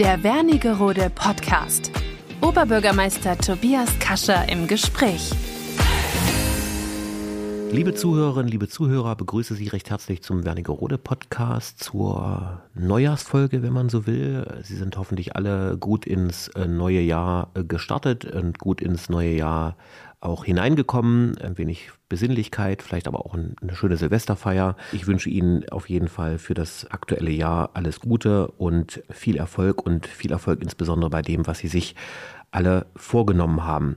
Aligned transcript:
Der 0.00 0.22
Wernigerode 0.22 1.12
Podcast. 1.14 1.92
Oberbürgermeister 2.40 3.36
Tobias 3.36 3.98
Kascher 3.98 4.48
im 4.48 4.66
Gespräch. 4.66 5.30
Liebe 7.70 7.92
Zuhörerinnen, 7.92 8.50
liebe 8.50 8.66
Zuhörer, 8.66 9.14
begrüße 9.14 9.54
Sie 9.54 9.68
recht 9.68 9.90
herzlich 9.90 10.22
zum 10.22 10.46
Wernigerode 10.46 10.96
Podcast, 10.96 11.84
zur 11.84 12.62
Neujahrsfolge, 12.72 13.62
wenn 13.62 13.74
man 13.74 13.90
so 13.90 14.06
will. 14.06 14.46
Sie 14.62 14.76
sind 14.76 14.96
hoffentlich 14.96 15.36
alle 15.36 15.76
gut 15.76 16.06
ins 16.06 16.48
äh, 16.48 16.66
neue 16.66 17.02
Jahr 17.02 17.50
gestartet 17.52 18.24
und 18.24 18.58
gut 18.58 18.80
ins 18.80 19.10
neue 19.10 19.34
Jahr 19.36 19.76
auch 20.20 20.46
hineingekommen. 20.46 21.36
Ein 21.36 21.58
wenig 21.58 21.90
Besinnlichkeit, 22.10 22.82
vielleicht 22.82 23.08
aber 23.08 23.24
auch 23.24 23.34
eine 23.34 23.74
schöne 23.74 23.96
Silvesterfeier. 23.96 24.76
Ich 24.92 25.06
wünsche 25.06 25.30
Ihnen 25.30 25.66
auf 25.70 25.88
jeden 25.88 26.08
Fall 26.08 26.38
für 26.38 26.52
das 26.52 26.90
aktuelle 26.90 27.30
Jahr 27.30 27.70
alles 27.72 28.00
Gute 28.00 28.48
und 28.48 29.02
viel 29.08 29.38
Erfolg 29.38 29.86
und 29.86 30.06
viel 30.06 30.32
Erfolg 30.32 30.60
insbesondere 30.60 31.08
bei 31.08 31.22
dem, 31.22 31.46
was 31.46 31.60
Sie 31.60 31.68
sich 31.68 31.94
alle 32.50 32.86
vorgenommen 32.96 33.64
haben. 33.64 33.96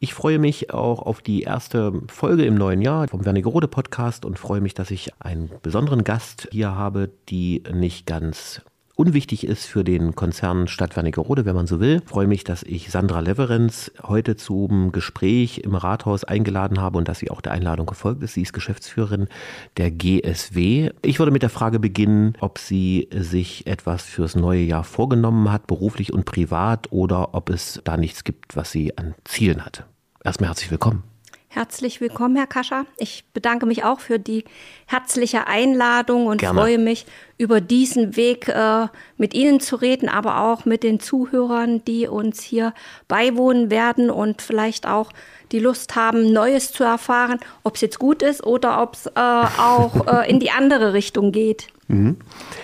Ich 0.00 0.12
freue 0.12 0.40
mich 0.40 0.74
auch 0.74 1.00
auf 1.00 1.22
die 1.22 1.42
erste 1.42 1.92
Folge 2.08 2.44
im 2.44 2.56
neuen 2.56 2.82
Jahr 2.82 3.06
vom 3.06 3.24
Wernigerode 3.24 3.68
Podcast 3.68 4.24
und 4.24 4.38
freue 4.38 4.60
mich, 4.60 4.74
dass 4.74 4.90
ich 4.90 5.12
einen 5.20 5.48
besonderen 5.62 6.02
Gast 6.02 6.48
hier 6.50 6.74
habe, 6.74 7.10
die 7.28 7.62
nicht 7.72 8.06
ganz 8.06 8.62
unwichtig 8.94 9.46
ist 9.46 9.66
für 9.66 9.84
den 9.84 10.14
Konzern 10.14 10.68
Stadt 10.68 10.96
Wernigerode, 10.96 11.44
wenn 11.44 11.54
man 11.54 11.66
so 11.66 11.80
will. 11.80 12.00
Ich 12.02 12.08
freue 12.08 12.26
mich, 12.26 12.44
dass 12.44 12.62
ich 12.62 12.90
Sandra 12.90 13.20
Leverenz 13.20 13.92
heute 14.02 14.36
zum 14.36 14.92
Gespräch 14.92 15.58
im 15.58 15.74
Rathaus 15.74 16.24
eingeladen 16.24 16.80
habe 16.80 16.98
und 16.98 17.08
dass 17.08 17.18
sie 17.18 17.30
auch 17.30 17.40
der 17.40 17.52
Einladung 17.52 17.86
gefolgt 17.86 18.22
ist. 18.22 18.34
Sie 18.34 18.42
ist 18.42 18.52
Geschäftsführerin 18.52 19.28
der 19.76 19.90
GSW. 19.90 20.90
Ich 21.02 21.18
würde 21.18 21.32
mit 21.32 21.42
der 21.42 21.50
Frage 21.50 21.78
beginnen, 21.78 22.34
ob 22.40 22.58
sie 22.58 23.08
sich 23.14 23.66
etwas 23.66 24.02
fürs 24.04 24.34
neue 24.34 24.62
Jahr 24.62 24.84
vorgenommen 24.84 25.50
hat, 25.50 25.66
beruflich 25.66 26.12
und 26.12 26.24
privat, 26.24 26.90
oder 26.90 27.34
ob 27.34 27.50
es 27.50 27.80
da 27.84 27.96
nichts 27.96 28.24
gibt, 28.24 28.56
was 28.56 28.72
sie 28.72 28.96
an 28.98 29.14
Zielen 29.24 29.64
hat. 29.64 29.84
Erstmal 30.24 30.48
herzlich 30.48 30.70
willkommen. 30.70 31.11
Herzlich 31.54 32.00
willkommen, 32.00 32.34
Herr 32.34 32.46
Kascher. 32.46 32.86
Ich 32.96 33.26
bedanke 33.34 33.66
mich 33.66 33.84
auch 33.84 34.00
für 34.00 34.18
die 34.18 34.44
herzliche 34.86 35.48
Einladung 35.48 36.26
und 36.26 36.38
Gerne. 36.38 36.58
freue 36.58 36.78
mich, 36.78 37.04
über 37.36 37.60
diesen 37.60 38.16
Weg 38.16 38.48
äh, 38.48 38.86
mit 39.18 39.34
Ihnen 39.34 39.60
zu 39.60 39.76
reden, 39.76 40.08
aber 40.08 40.40
auch 40.40 40.64
mit 40.64 40.82
den 40.82 40.98
Zuhörern, 40.98 41.84
die 41.84 42.08
uns 42.08 42.40
hier 42.40 42.72
beiwohnen 43.06 43.70
werden 43.70 44.08
und 44.08 44.40
vielleicht 44.40 44.86
auch 44.86 45.12
die 45.52 45.58
Lust 45.58 45.94
haben, 45.94 46.32
Neues 46.32 46.72
zu 46.72 46.84
erfahren, 46.84 47.38
ob 47.64 47.74
es 47.74 47.82
jetzt 47.82 47.98
gut 47.98 48.22
ist 48.22 48.42
oder 48.42 48.82
ob 48.82 48.94
es 48.94 49.06
äh, 49.08 49.10
auch 49.14 50.06
äh, 50.06 50.30
in 50.30 50.40
die 50.40 50.52
andere 50.52 50.94
Richtung 50.94 51.32
geht. 51.32 51.66
Mhm. 51.86 52.16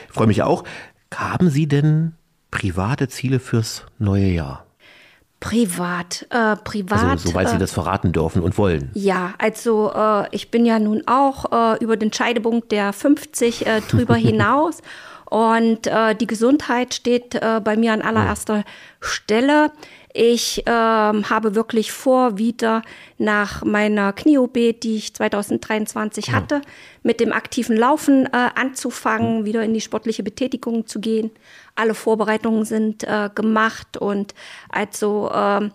Ich 0.09 0.15
freue 0.15 0.29
mich 0.29 0.43
auch. 0.43 0.65
Haben 1.15 1.51
Sie 1.51 1.69
denn 1.69 2.15
private 2.51 3.09
Ziele 3.09 3.39
fürs 3.39 3.85
neue 3.99 4.29
Jahr? 4.29 4.68
Privat, 5.41 6.27
äh, 6.31 6.57
privat. 6.57 7.05
Also, 7.05 7.29
soweit 7.29 7.47
äh, 7.47 7.51
Sie 7.51 7.59
das 7.59 7.73
verraten 7.73 8.13
dürfen 8.13 8.43
und 8.43 8.59
wollen. 8.59 8.91
Ja, 8.95 9.35
also 9.39 9.93
äh, 9.95 10.27
ich 10.33 10.51
bin 10.51 10.67
ja 10.67 10.81
nun 10.81 11.05
auch 11.07 11.77
äh, 11.77 11.85
über 11.85 11.97
den 11.97 12.13
Scheidepunkt 12.13 12.73
der 12.73 12.93
50 12.93 13.67
äh, 13.67 13.81
drüber 13.83 14.17
hinaus. 14.17 14.83
Und 15.31 15.87
äh, 15.87 16.15
die 16.15 16.27
Gesundheit 16.27 16.95
steht 16.95 17.39
bei 17.39 17.77
mir 17.77 17.93
an 17.93 18.01
allererster 18.01 18.65
Stelle. 18.99 19.71
Ich 20.15 20.63
ähm, 20.65 21.29
habe 21.29 21.55
wirklich 21.55 21.93
vor, 21.93 22.39
wieder 22.39 22.81
nach 23.19 23.63
meiner 23.63 24.15
Knie-OP, 24.15 24.55
die 24.55 24.97
ich 24.97 25.15
2023 25.15 26.33
hatte, 26.33 26.63
mit 27.03 27.21
dem 27.21 27.35
aktiven 27.35 27.77
Laufen 27.77 28.27
anzufangen, 28.33 29.45
wieder 29.45 29.63
in 29.63 29.75
die 29.75 29.83
sportliche 29.83 30.23
Betätigung 30.23 30.87
zu 30.87 30.99
gehen. 30.99 31.31
Alle 31.79 31.95
Vorbereitungen 31.95 32.65
sind 32.65 33.05
äh, 33.05 33.31
gemacht 33.33 33.97
und 33.97 34.35
also 34.69 35.31
ähm, 35.33 35.71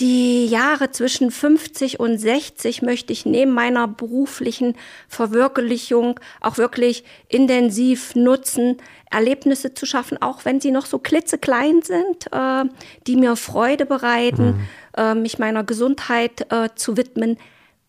die 0.00 0.46
Jahre 0.46 0.90
zwischen 0.90 1.30
50 1.30 1.98
und 1.98 2.18
60 2.18 2.82
möchte 2.82 3.12
ich 3.12 3.26
neben 3.26 3.52
meiner 3.52 3.88
beruflichen 3.88 4.76
Verwirklichung 5.08 6.18
auch 6.40 6.56
wirklich 6.56 7.04
intensiv 7.28 8.14
nutzen, 8.14 8.76
Erlebnisse 9.10 9.74
zu 9.74 9.86
schaffen, 9.86 10.20
auch 10.20 10.44
wenn 10.44 10.60
sie 10.60 10.70
noch 10.70 10.86
so 10.86 10.98
klitzeklein 10.98 11.82
sind, 11.82 12.32
äh, 12.32 12.64
die 13.06 13.16
mir 13.16 13.36
Freude 13.36 13.86
bereiten, 13.86 14.46
mhm. 14.46 14.68
äh, 14.96 15.14
mich 15.14 15.38
meiner 15.38 15.64
Gesundheit 15.64 16.46
äh, 16.52 16.68
zu 16.74 16.96
widmen. 16.96 17.36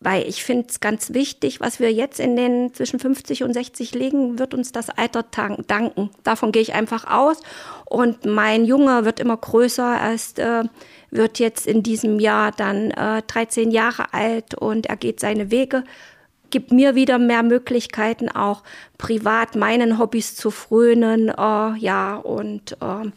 Weil 0.01 0.25
ich 0.27 0.45
finde 0.45 0.67
es 0.69 0.79
ganz 0.79 1.13
wichtig, 1.13 1.59
was 1.59 1.81
wir 1.81 1.91
jetzt 1.91 2.21
in 2.21 2.37
den 2.37 2.73
zwischen 2.73 2.99
50 2.99 3.43
und 3.43 3.53
60 3.53 3.93
legen, 3.93 4.39
wird 4.39 4.53
uns 4.53 4.71
das 4.71 4.89
Alter 4.89 5.23
danken. 5.23 6.09
Davon 6.23 6.53
gehe 6.53 6.61
ich 6.61 6.73
einfach 6.73 7.05
aus. 7.05 7.41
Und 7.85 8.25
mein 8.25 8.63
Junge 8.63 9.03
wird 9.03 9.19
immer 9.19 9.35
größer. 9.35 9.97
Er 9.97 10.13
ist, 10.13 10.39
äh, 10.39 10.63
wird 11.11 11.39
jetzt 11.39 11.67
in 11.67 11.83
diesem 11.83 12.21
Jahr 12.21 12.53
dann 12.53 12.91
äh, 12.91 13.23
13 13.27 13.71
Jahre 13.71 14.13
alt 14.13 14.55
und 14.55 14.85
er 14.85 14.95
geht 14.95 15.19
seine 15.19 15.51
Wege 15.51 15.83
gibt 16.49 16.71
mir 16.71 16.95
wieder 16.95 17.19
mehr 17.19 17.43
Möglichkeiten, 17.43 18.29
auch 18.29 18.63
privat 18.97 19.55
meinen 19.55 19.99
Hobbys 19.99 20.35
zu 20.35 20.51
frönen. 20.51 21.29
Äh, 21.29 21.77
ja, 21.77 22.15
und 22.15 22.77
äh, 22.81 22.85
mhm. 22.85 23.11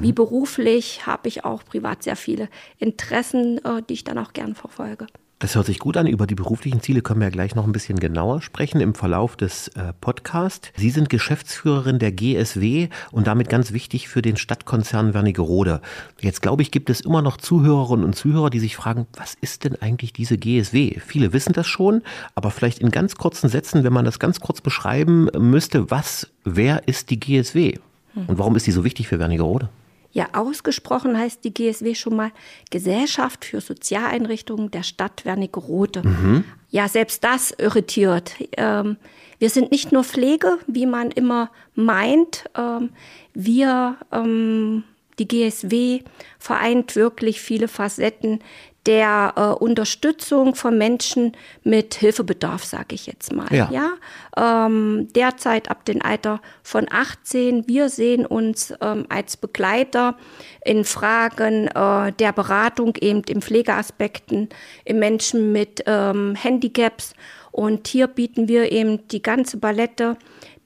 wie 0.00 0.12
beruflich 0.12 1.06
habe 1.06 1.28
ich 1.28 1.44
auch 1.44 1.64
privat 1.64 2.02
sehr 2.02 2.16
viele 2.16 2.48
Interessen, 2.78 3.62
äh, 3.64 3.82
die 3.88 3.94
ich 3.94 4.04
dann 4.04 4.18
auch 4.18 4.32
gern 4.32 4.54
verfolge. 4.54 5.06
Das 5.40 5.54
hört 5.54 5.66
sich 5.66 5.78
gut 5.78 5.96
an. 5.96 6.08
Über 6.08 6.26
die 6.26 6.34
beruflichen 6.34 6.80
Ziele 6.80 7.00
können 7.00 7.20
wir 7.20 7.28
ja 7.28 7.32
gleich 7.32 7.54
noch 7.54 7.64
ein 7.64 7.70
bisschen 7.70 8.00
genauer 8.00 8.42
sprechen 8.42 8.80
im 8.80 8.94
Verlauf 8.94 9.36
des 9.36 9.68
äh, 9.68 9.92
Podcasts. 10.00 10.72
Sie 10.76 10.90
sind 10.90 11.10
Geschäftsführerin 11.10 12.00
der 12.00 12.10
GSW 12.10 12.88
und 13.12 13.28
damit 13.28 13.48
ganz 13.48 13.72
wichtig 13.72 14.08
für 14.08 14.20
den 14.20 14.36
Stadtkonzern 14.36 15.14
Wernigerode. 15.14 15.80
Jetzt 16.20 16.42
glaube 16.42 16.62
ich, 16.62 16.72
gibt 16.72 16.90
es 16.90 17.00
immer 17.00 17.22
noch 17.22 17.36
Zuhörerinnen 17.36 18.04
und 18.04 18.16
Zuhörer, 18.16 18.50
die 18.50 18.58
sich 18.58 18.74
fragen, 18.74 19.06
was 19.16 19.36
ist 19.40 19.62
denn 19.62 19.80
eigentlich 19.80 20.12
diese 20.12 20.38
GSW? 20.38 20.98
Viele 20.98 21.32
wissen 21.32 21.52
das 21.52 21.68
schon, 21.68 22.02
aber 22.34 22.50
vielleicht 22.50 22.80
in 22.80 22.90
ganz 22.90 23.14
kurzen 23.14 23.48
Sätzen, 23.48 23.84
wenn 23.84 23.92
man 23.92 24.04
das 24.04 24.18
ganz 24.18 24.40
kurz 24.40 24.60
beschreiben 24.60 25.28
müsste, 25.38 25.88
was, 25.88 26.28
wer 26.44 26.88
ist 26.88 27.10
die 27.10 27.20
GSW? 27.20 27.78
Und 28.26 28.38
warum 28.38 28.56
ist 28.56 28.66
die 28.66 28.72
so 28.72 28.82
wichtig 28.82 29.06
für 29.06 29.20
Wernigerode? 29.20 29.68
Ja, 30.18 30.30
ausgesprochen 30.32 31.16
heißt 31.16 31.44
die 31.44 31.54
GSW 31.54 31.94
schon 31.94 32.16
mal 32.16 32.32
Gesellschaft 32.72 33.44
für 33.44 33.60
Sozialeinrichtungen 33.60 34.68
der 34.72 34.82
Stadt 34.82 35.24
Wernigerode. 35.24 36.02
Mhm. 36.02 36.42
Ja, 36.70 36.88
selbst 36.88 37.22
das 37.22 37.52
irritiert. 37.56 38.32
Ähm, 38.56 38.96
wir 39.38 39.48
sind 39.48 39.70
nicht 39.70 39.92
nur 39.92 40.02
Pflege, 40.02 40.58
wie 40.66 40.86
man 40.86 41.12
immer 41.12 41.52
meint. 41.76 42.50
Ähm, 42.56 42.90
wir, 43.32 43.96
ähm, 44.10 44.82
die 45.20 45.28
GSW, 45.28 46.00
vereint 46.40 46.96
wirklich 46.96 47.40
viele 47.40 47.68
Facetten 47.68 48.40
der 48.86 49.34
äh, 49.36 49.40
Unterstützung 49.62 50.54
von 50.54 50.78
Menschen 50.78 51.32
mit 51.62 51.94
Hilfebedarf, 51.94 52.64
sage 52.64 52.94
ich 52.94 53.06
jetzt 53.06 53.32
mal. 53.32 53.52
Ja. 53.52 53.68
ja? 53.70 54.66
Ähm, 54.66 55.08
derzeit 55.14 55.70
ab 55.70 55.84
dem 55.84 56.00
Alter 56.02 56.40
von 56.62 56.86
18. 56.90 57.68
Wir 57.68 57.88
sehen 57.90 58.24
uns 58.24 58.72
ähm, 58.80 59.04
als 59.08 59.36
Begleiter 59.36 60.16
in 60.64 60.84
Fragen 60.84 61.66
äh, 61.68 62.12
der 62.12 62.32
Beratung, 62.32 62.94
eben 63.00 63.22
in 63.24 63.42
Pflegeaspekten, 63.42 64.48
in 64.84 64.98
Menschen 64.98 65.52
mit 65.52 65.82
ähm, 65.86 66.34
Handicaps. 66.34 67.12
Und 67.50 67.88
hier 67.88 68.06
bieten 68.06 68.48
wir 68.48 68.70
eben 68.72 69.06
die 69.08 69.22
ganze 69.22 69.58
Palette 69.58 70.16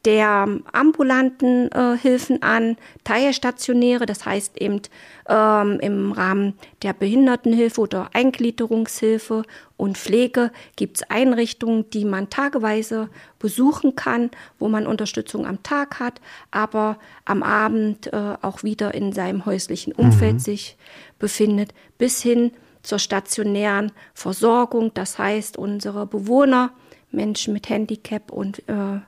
der 0.05 0.49
ambulanten 0.73 1.71
äh, 1.71 1.97
Hilfen 1.97 2.43
an, 2.43 2.77
teilstationäre, 3.05 4.05
das 4.05 4.27
heißt 4.27 4.61
eben 4.61 4.81
ähm, 5.29 5.79
im 5.81 6.13
Rahmen 6.13 6.55
der 6.83 6.93
Behindertenhilfe 6.93 7.81
oder 7.81 8.11
Eingliederungshilfe 8.13 9.45
und 9.77 9.99
Pflege 9.99 10.51
gibt 10.77 10.97
es 10.97 11.11
Einrichtungen, 11.11 11.89
die 11.91 12.05
man 12.05 12.31
tageweise 12.31 13.11
besuchen 13.39 13.95
kann, 13.95 14.31
wo 14.59 14.69
man 14.69 14.87
Unterstützung 14.87 15.47
am 15.47 15.63
Tag 15.63 16.01
hat, 16.01 16.21
aber 16.51 16.99
am 17.25 17.43
Abend 17.43 18.13
äh, 18.13 18.35
auch 18.43 18.65
wieder 18.65 18.95
in 18.95 19.13
seinem 19.13 19.47
häuslichen 19.47 19.93
Umfeld 19.93 20.35
mhm. 20.35 20.41
sich 20.41 20.77
befindet, 21.19 21.75
bis 21.99 22.21
hin 22.23 22.53
zur 22.83 22.99
stationären 22.99 23.93
Versorgung, 24.15 24.93
das 24.95 25.19
heißt 25.19 25.57
unsere 25.57 26.07
Bewohner, 26.07 26.73
Menschen 27.13 27.53
mit 27.53 27.69
Handicap 27.69 28.33
und 28.33 28.61
äh, 28.69 29.01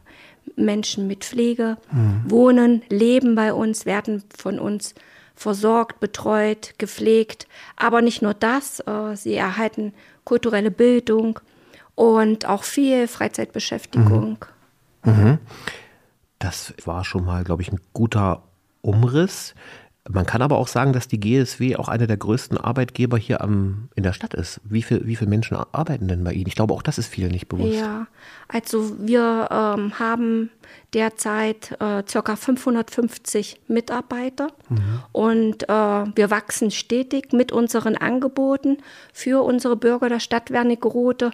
Menschen 0.57 1.07
mit 1.07 1.25
Pflege 1.25 1.77
mhm. 1.91 2.23
wohnen, 2.29 2.83
leben 2.89 3.35
bei 3.35 3.53
uns, 3.53 3.87
werden 3.87 4.23
von 4.37 4.59
uns 4.59 4.95
versorgt, 5.35 6.01
betreut, 6.01 6.75
gepflegt. 6.79 7.47
Aber 7.77 8.03
nicht 8.03 8.23
nur 8.23 8.35
das, 8.35 8.81
äh, 8.81 9.17
sie 9.17 9.35
erhalten 9.35 9.93
kulturelle 10.25 10.71
Bildung 10.71 11.41
und 11.95 12.47
auch 12.47 12.65
viel 12.65 13.09
Freizeitbeschäftigung. 13.09 14.39
Mhm. 15.05 15.13
Mhm. 15.13 15.39
Das 16.39 16.75
war 16.85 17.05
schon 17.05 17.25
mal, 17.25 17.45
glaube 17.45 17.63
ich, 17.63 17.73
ein 17.73 17.81
guter 17.93 18.43
Umriss. 18.81 19.55
Man 20.07 20.27
kann 20.27 20.43
aber 20.43 20.59
auch 20.59 20.69
sagen, 20.69 20.93
dass 20.93 21.09
die 21.09 21.19
GSW 21.19 21.77
auch 21.77 21.89
einer 21.89 22.07
der 22.07 22.19
größten 22.19 22.59
Arbeitgeber 22.59 23.17
hier 23.17 23.41
am, 23.41 23.89
in 23.95 24.03
der 24.03 24.13
Stadt 24.13 24.35
ist. 24.35 24.61
Wie, 24.65 24.83
viel, 24.83 25.07
wie 25.07 25.17
viele 25.17 25.31
Menschen 25.31 25.57
arbeiten 25.73 26.09
denn 26.09 26.23
bei 26.25 26.35
Ihnen? 26.35 26.47
Ich 26.47 26.57
glaube, 26.57 26.75
auch 26.75 26.83
das 26.83 26.99
ist 26.99 27.07
vielen 27.07 27.31
nicht 27.31 27.49
bewusst. 27.49 27.79
Ja, 27.79 28.07
also 28.47 28.93
wir 28.99 29.49
ähm, 29.51 29.99
haben 29.99 30.51
derzeit 30.93 31.73
äh, 31.81 32.03
ca. 32.03 32.37
550 32.37 33.63
Mitarbeiter 33.69 34.49
mhm. 34.69 35.03
und 35.13 35.63
äh, 35.65 35.67
wir 35.69 36.31
wachsen 36.31 36.71
stetig 36.71 37.33
mit 37.33 37.51
unseren 37.51 37.97
Angeboten 37.97 38.79
für 39.15 39.43
unsere 39.43 39.77
Bürger 39.77 40.11
der 40.11 40.21
Stadt 40.21 40.51
Wernigerode 40.51 41.31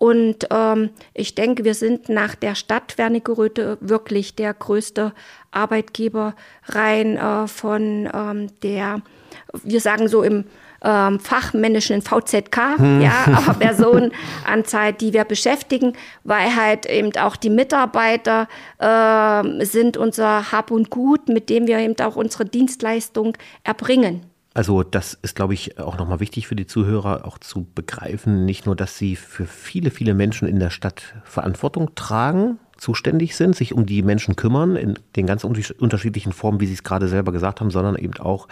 und 0.00 0.48
ähm, 0.50 0.90
ich 1.14 1.34
denke, 1.34 1.64
wir 1.64 1.74
sind 1.74 2.08
nach 2.08 2.34
der 2.34 2.56
Stadt 2.56 2.98
Wernigerode 2.98 3.78
wirklich 3.80 4.34
der 4.34 4.52
größte 4.52 5.12
Arbeitgeber 5.54 6.34
rein 6.66 7.16
äh, 7.16 7.46
von 7.46 8.08
ähm, 8.12 8.48
der, 8.62 9.00
wir 9.62 9.80
sagen 9.80 10.08
so 10.08 10.22
im 10.22 10.44
ähm, 10.84 11.18
fachmännischen 11.18 12.02
VZK, 12.02 12.78
hm. 12.78 13.00
ja, 13.00 13.12
aber 13.26 13.54
Personenanzahl, 13.54 14.92
die 14.92 15.12
wir 15.12 15.24
beschäftigen, 15.24 15.94
weil 16.22 16.54
halt 16.54 16.86
eben 16.86 17.16
auch 17.16 17.36
die 17.36 17.50
Mitarbeiter 17.50 18.48
äh, 18.78 19.64
sind 19.64 19.96
unser 19.96 20.52
Hab 20.52 20.70
und 20.70 20.90
Gut, 20.90 21.28
mit 21.28 21.48
dem 21.48 21.66
wir 21.66 21.78
eben 21.78 21.98
auch 22.00 22.16
unsere 22.16 22.44
Dienstleistung 22.44 23.36
erbringen. 23.64 24.26
Also 24.56 24.84
das 24.84 25.18
ist, 25.20 25.34
glaube 25.34 25.54
ich, 25.54 25.80
auch 25.80 25.98
nochmal 25.98 26.20
wichtig 26.20 26.46
für 26.46 26.54
die 26.54 26.66
Zuhörer 26.66 27.24
auch 27.26 27.38
zu 27.38 27.66
begreifen. 27.74 28.44
Nicht 28.44 28.66
nur, 28.66 28.76
dass 28.76 28.96
sie 28.96 29.16
für 29.16 29.46
viele, 29.46 29.90
viele 29.90 30.14
Menschen 30.14 30.46
in 30.46 30.60
der 30.60 30.70
Stadt 30.70 31.14
Verantwortung 31.24 31.96
tragen, 31.96 32.60
zuständig 32.76 33.36
sind, 33.36 33.56
sich 33.56 33.72
um 33.72 33.86
die 33.86 34.02
Menschen 34.02 34.36
kümmern, 34.36 34.76
in 34.76 34.98
den 35.16 35.26
ganz 35.26 35.44
unterschiedlichen 35.44 36.32
Formen, 36.32 36.60
wie 36.60 36.66
Sie 36.66 36.74
es 36.74 36.82
gerade 36.82 37.08
selber 37.08 37.32
gesagt 37.32 37.60
haben, 37.60 37.70
sondern 37.70 37.96
eben 37.96 38.14
auch 38.18 38.48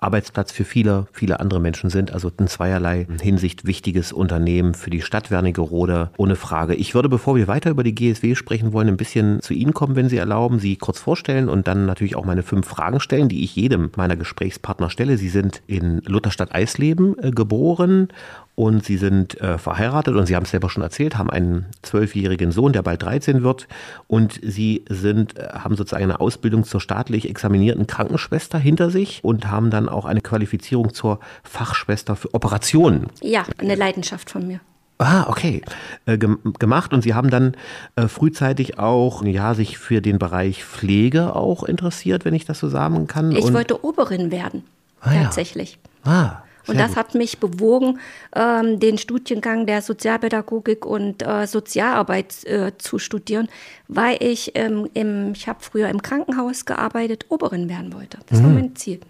Arbeitsplatz 0.00 0.52
für 0.52 0.64
viele, 0.64 1.06
viele 1.12 1.40
andere 1.40 1.60
Menschen 1.60 1.90
sind. 1.90 2.12
Also 2.12 2.30
in 2.38 2.48
zweierlei 2.48 3.06
Hinsicht 3.20 3.66
wichtiges 3.66 4.12
Unternehmen 4.12 4.74
für 4.74 4.90
die 4.90 5.00
Stadt 5.00 5.30
Wernigerode, 5.30 6.10
ohne 6.16 6.36
Frage. 6.36 6.74
Ich 6.74 6.94
würde, 6.94 7.08
bevor 7.08 7.36
wir 7.36 7.48
weiter 7.48 7.70
über 7.70 7.82
die 7.82 7.94
GSW 7.94 8.34
sprechen 8.34 8.72
wollen, 8.72 8.88
ein 8.88 8.96
bisschen 8.96 9.40
zu 9.40 9.54
Ihnen 9.54 9.74
kommen, 9.74 9.96
wenn 9.96 10.08
Sie 10.08 10.18
erlauben, 10.18 10.58
Sie 10.58 10.76
kurz 10.76 10.98
vorstellen 10.98 11.48
und 11.48 11.66
dann 11.66 11.86
natürlich 11.86 12.16
auch 12.16 12.24
meine 12.24 12.42
fünf 12.42 12.66
Fragen 12.66 13.00
stellen, 13.00 13.28
die 13.28 13.44
ich 13.44 13.56
jedem 13.56 13.90
meiner 13.96 14.16
Gesprächspartner 14.16 14.90
stelle. 14.90 15.16
Sie 15.16 15.28
sind 15.28 15.62
in 15.66 16.02
Lutherstadt 16.06 16.54
Eisleben 16.54 17.16
äh, 17.18 17.30
geboren 17.30 18.08
und 18.56 18.84
sie 18.84 18.96
sind 18.96 19.40
äh, 19.40 19.58
verheiratet 19.58 20.16
und 20.16 20.26
sie 20.26 20.34
haben 20.34 20.44
es 20.44 20.50
selber 20.50 20.70
schon 20.70 20.82
erzählt, 20.82 21.16
haben 21.16 21.30
einen 21.30 21.66
zwölfjährigen 21.82 22.50
Sohn, 22.50 22.72
der 22.72 22.82
bald 22.82 23.02
13 23.02 23.42
wird 23.42 23.68
und 24.08 24.40
sie 24.42 24.84
sind, 24.88 25.38
äh, 25.38 25.50
haben 25.52 25.76
sozusagen 25.76 26.04
eine 26.04 26.20
Ausbildung 26.20 26.64
zur 26.64 26.80
staatlich 26.80 27.28
examinierten 27.28 27.86
Krankenschwester 27.86 28.58
hinter 28.58 28.90
sich 28.90 29.22
und 29.22 29.50
haben 29.50 29.70
dann 29.70 29.88
auch 29.90 30.06
eine 30.06 30.22
Qualifizierung 30.22 30.94
zur 30.94 31.20
Fachschwester 31.44 32.16
für 32.16 32.32
Operationen. 32.32 33.08
Ja, 33.20 33.44
eine 33.58 33.74
Leidenschaft 33.74 34.30
von 34.30 34.46
mir. 34.46 34.60
Ah, 34.98 35.26
okay. 35.28 35.60
Äh, 36.06 36.16
gemacht 36.16 36.94
und 36.94 37.02
Sie 37.02 37.12
haben 37.12 37.28
dann 37.28 37.56
äh, 37.96 38.08
frühzeitig 38.08 38.78
auch, 38.78 39.22
ja, 39.22 39.52
sich 39.52 39.76
für 39.76 40.00
den 40.00 40.18
Bereich 40.18 40.64
Pflege 40.64 41.36
auch 41.36 41.62
interessiert, 41.64 42.24
wenn 42.24 42.32
ich 42.32 42.46
das 42.46 42.58
so 42.58 42.70
sagen 42.70 43.06
kann. 43.06 43.32
Ich 43.32 43.44
und 43.44 43.52
wollte 43.52 43.84
Oberin 43.84 44.30
werden, 44.30 44.64
ah, 45.02 45.12
tatsächlich. 45.12 45.78
Ja. 46.06 46.12
Ah, 46.12 46.45
und 46.66 46.78
das 46.78 46.88
gut. 46.88 46.96
hat 46.96 47.14
mich 47.14 47.38
bewogen, 47.38 47.98
ähm, 48.34 48.80
den 48.80 48.98
Studiengang 48.98 49.66
der 49.66 49.82
Sozialpädagogik 49.82 50.84
und 50.84 51.22
äh, 51.22 51.46
Sozialarbeit 51.46 52.44
äh, 52.44 52.72
zu 52.78 52.98
studieren, 52.98 53.48
weil 53.88 54.22
ich, 54.22 54.52
ähm, 54.54 54.88
im, 54.94 55.32
ich 55.32 55.48
habe 55.48 55.58
früher 55.60 55.88
im 55.88 56.02
Krankenhaus 56.02 56.64
gearbeitet, 56.64 57.26
Oberin 57.28 57.68
werden 57.68 57.92
wollte. 57.92 58.18
Das 58.26 58.40
mhm. 58.40 58.44
war 58.44 58.50
mein 58.50 58.76
Ziel. 58.76 59.00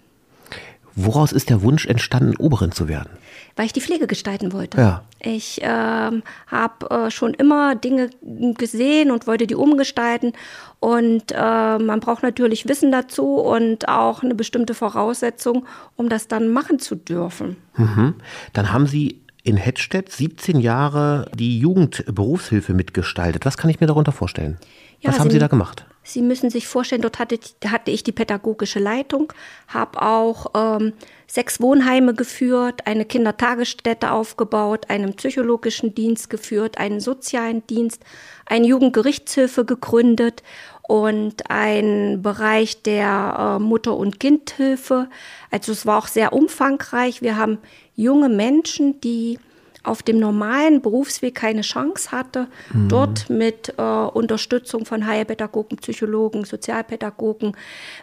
Woraus 0.98 1.32
ist 1.32 1.50
der 1.50 1.62
Wunsch 1.62 1.86
entstanden, 1.86 2.36
Oberin 2.38 2.72
zu 2.72 2.88
werden? 2.88 3.10
Weil 3.54 3.66
ich 3.66 3.74
die 3.74 3.82
Pflege 3.82 4.06
gestalten 4.06 4.52
wollte. 4.52 4.78
Ja. 4.78 5.02
Ich 5.20 5.60
ähm, 5.62 6.22
habe 6.46 6.90
äh, 6.90 7.10
schon 7.10 7.34
immer 7.34 7.74
Dinge 7.74 8.10
gesehen 8.56 9.10
und 9.10 9.26
wollte 9.26 9.46
die 9.46 9.54
umgestalten. 9.54 10.32
Und 10.80 11.32
äh, 11.32 11.78
man 11.78 12.00
braucht 12.00 12.22
natürlich 12.22 12.66
Wissen 12.66 12.90
dazu 12.92 13.34
und 13.34 13.88
auch 13.88 14.22
eine 14.22 14.34
bestimmte 14.34 14.72
Voraussetzung, 14.72 15.66
um 15.96 16.08
das 16.08 16.28
dann 16.28 16.48
machen 16.48 16.78
zu 16.78 16.96
dürfen. 16.96 17.56
Mhm. 17.76 18.14
Dann 18.54 18.72
haben 18.72 18.86
Sie 18.86 19.20
in 19.42 19.56
Hettstedt 19.56 20.10
17 20.10 20.60
Jahre 20.60 21.30
die 21.34 21.58
Jugendberufshilfe 21.58 22.72
mitgestaltet. 22.72 23.44
Was 23.44 23.58
kann 23.58 23.70
ich 23.70 23.80
mir 23.80 23.86
darunter 23.86 24.12
vorstellen? 24.12 24.56
Ja, 25.00 25.10
Was 25.10 25.20
haben 25.20 25.28
Sie, 25.28 25.34
Sie 25.34 25.40
da 25.40 25.46
gemacht? 25.46 25.84
Sie 26.08 26.22
müssen 26.22 26.50
sich 26.50 26.68
vorstellen, 26.68 27.02
dort 27.02 27.18
hatte, 27.18 27.36
hatte 27.66 27.90
ich 27.90 28.04
die 28.04 28.12
pädagogische 28.12 28.78
Leitung, 28.78 29.32
habe 29.66 30.00
auch 30.00 30.46
ähm, 30.54 30.92
sechs 31.26 31.60
Wohnheime 31.60 32.14
geführt, 32.14 32.86
eine 32.86 33.04
Kindertagesstätte 33.04 34.12
aufgebaut, 34.12 34.88
einen 34.88 35.14
psychologischen 35.14 35.96
Dienst 35.96 36.30
geführt, 36.30 36.78
einen 36.78 37.00
sozialen 37.00 37.66
Dienst, 37.66 38.04
eine 38.46 38.68
Jugendgerichtshilfe 38.68 39.64
gegründet 39.64 40.44
und 40.86 41.50
einen 41.50 42.22
Bereich 42.22 42.82
der 42.82 43.56
äh, 43.58 43.62
Mutter- 43.62 43.96
und 43.96 44.20
Kindhilfe. 44.20 45.08
Also 45.50 45.72
es 45.72 45.86
war 45.86 45.98
auch 45.98 46.06
sehr 46.06 46.32
umfangreich. 46.32 47.20
Wir 47.20 47.36
haben 47.36 47.58
junge 47.96 48.28
Menschen, 48.28 49.00
die 49.00 49.40
auf 49.86 50.02
dem 50.02 50.18
normalen 50.18 50.82
Berufsweg 50.82 51.34
keine 51.34 51.62
Chance 51.62 52.10
hatte, 52.10 52.48
mhm. 52.72 52.88
dort 52.88 53.30
mit 53.30 53.74
äh, 53.78 53.82
Unterstützung 53.82 54.84
von 54.84 55.06
Heilpädagogen, 55.06 55.78
Psychologen, 55.78 56.44
Sozialpädagogen 56.44 57.56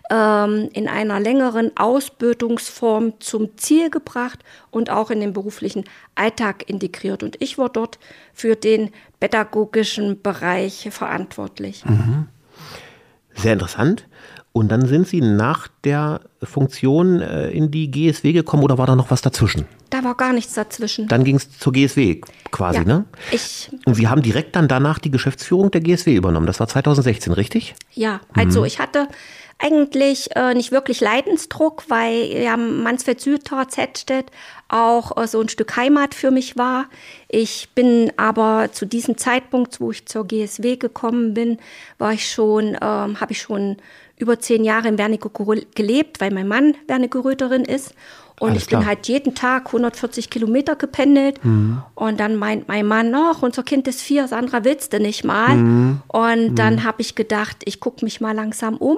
ähm, 0.09 0.69
in 0.73 0.87
einer 0.87 1.19
längeren 1.19 1.75
Ausbildungsform 1.75 3.19
zum 3.19 3.57
Ziel 3.57 3.89
gebracht 3.89 4.39
und 4.71 4.89
auch 4.89 5.11
in 5.11 5.19
den 5.19 5.33
beruflichen 5.33 5.83
Alltag 6.15 6.69
integriert. 6.69 7.23
Und 7.23 7.41
ich 7.41 7.57
war 7.57 7.69
dort 7.69 7.99
für 8.33 8.55
den 8.55 8.91
pädagogischen 9.19 10.21
Bereich 10.21 10.87
verantwortlich. 10.91 11.85
Mhm. 11.85 12.27
Sehr 13.35 13.53
interessant. 13.53 14.07
Und 14.51 14.71
dann 14.71 14.85
sind 14.85 15.07
Sie 15.07 15.19
nach 15.19 15.67
der 15.83 16.21
Funktion 16.43 17.21
äh, 17.21 17.49
in 17.49 17.71
die 17.71 17.89
GSW 17.89 18.33
gekommen 18.33 18.63
oder 18.63 18.77
war 18.77 18.85
da 18.85 18.95
noch 18.95 19.09
was 19.09 19.23
dazwischen? 19.23 19.65
Da 19.89 20.03
war 20.03 20.15
gar 20.15 20.31
nichts 20.31 20.53
dazwischen. 20.53 21.07
Dann 21.07 21.23
ging 21.23 21.37
es 21.37 21.57
zur 21.57 21.73
GSW 21.73 22.21
quasi, 22.51 22.79
ja, 22.79 22.83
ne? 22.83 23.05
Ich, 23.31 23.71
Und 23.85 23.95
Sie 23.95 24.07
haben 24.07 24.21
direkt 24.21 24.55
dann 24.55 24.67
danach 24.67 24.99
die 24.99 25.09
Geschäftsführung 25.09 25.71
der 25.71 25.81
GSW 25.81 26.15
übernommen. 26.15 26.45
Das 26.45 26.59
war 26.59 26.67
2016, 26.67 27.33
richtig? 27.33 27.73
Ja, 27.93 28.21
also 28.33 28.59
mhm. 28.59 28.67
ich 28.67 28.79
hatte 28.79 29.07
eigentlich 29.57 30.35
äh, 30.35 30.53
nicht 30.53 30.71
wirklich 30.71 30.99
Leidensdruck, 31.01 31.85
weil 31.87 32.43
ja 32.43 32.57
Mansfeld 32.57 33.21
Südtor, 33.21 33.69
Zettstedt 33.69 34.25
auch 34.73 35.15
äh, 35.17 35.27
so 35.27 35.39
ein 35.39 35.49
Stück 35.49 35.75
Heimat 35.77 36.15
für 36.15 36.31
mich 36.31 36.57
war. 36.57 36.85
Ich 37.29 37.69
bin 37.75 38.11
aber 38.17 38.69
zu 38.71 38.85
diesem 38.85 39.17
Zeitpunkt, 39.17 39.79
wo 39.79 39.91
ich 39.91 40.05
zur 40.07 40.27
GSW 40.27 40.77
gekommen 40.77 41.33
bin, 41.33 41.59
war 41.99 42.13
ich 42.13 42.29
schon, 42.29 42.77
ähm, 42.81 43.21
habe 43.21 43.31
ich 43.31 43.41
schon 43.41 43.77
über 44.17 44.39
zehn 44.39 44.63
Jahre 44.63 44.87
in 44.87 44.97
Wernigerode 44.97 45.65
gelebt, 45.75 46.21
weil 46.21 46.31
mein 46.31 46.47
Mann 46.47 46.75
Wernigeröderin 46.87 47.65
ist. 47.65 47.93
Und 48.39 48.51
Alles 48.51 48.63
ich 48.63 48.69
bin 48.69 48.85
halt 48.85 49.07
jeden 49.07 49.35
Tag 49.35 49.67
140 49.67 50.29
Kilometer 50.29 50.75
gependelt. 50.75 51.43
Mhm. 51.45 51.83
Und 51.93 52.19
dann 52.19 52.35
meint 52.35 52.67
mein 52.67 52.87
Mann, 52.87 53.13
ach, 53.13 53.43
unser 53.43 53.63
Kind 53.63 53.87
ist 53.87 54.01
vier, 54.01 54.27
Sandra, 54.27 54.63
willst 54.63 54.91
du 54.93 54.99
nicht 54.99 55.23
mal? 55.23 55.55
Mhm. 55.55 56.01
Und 56.07 56.51
mhm. 56.51 56.55
dann 56.55 56.83
habe 56.83 57.01
ich 57.01 57.15
gedacht, 57.15 57.57
ich 57.65 57.79
gucke 57.79 58.03
mich 58.03 58.21
mal 58.21 58.35
langsam 58.35 58.77
um. 58.77 58.97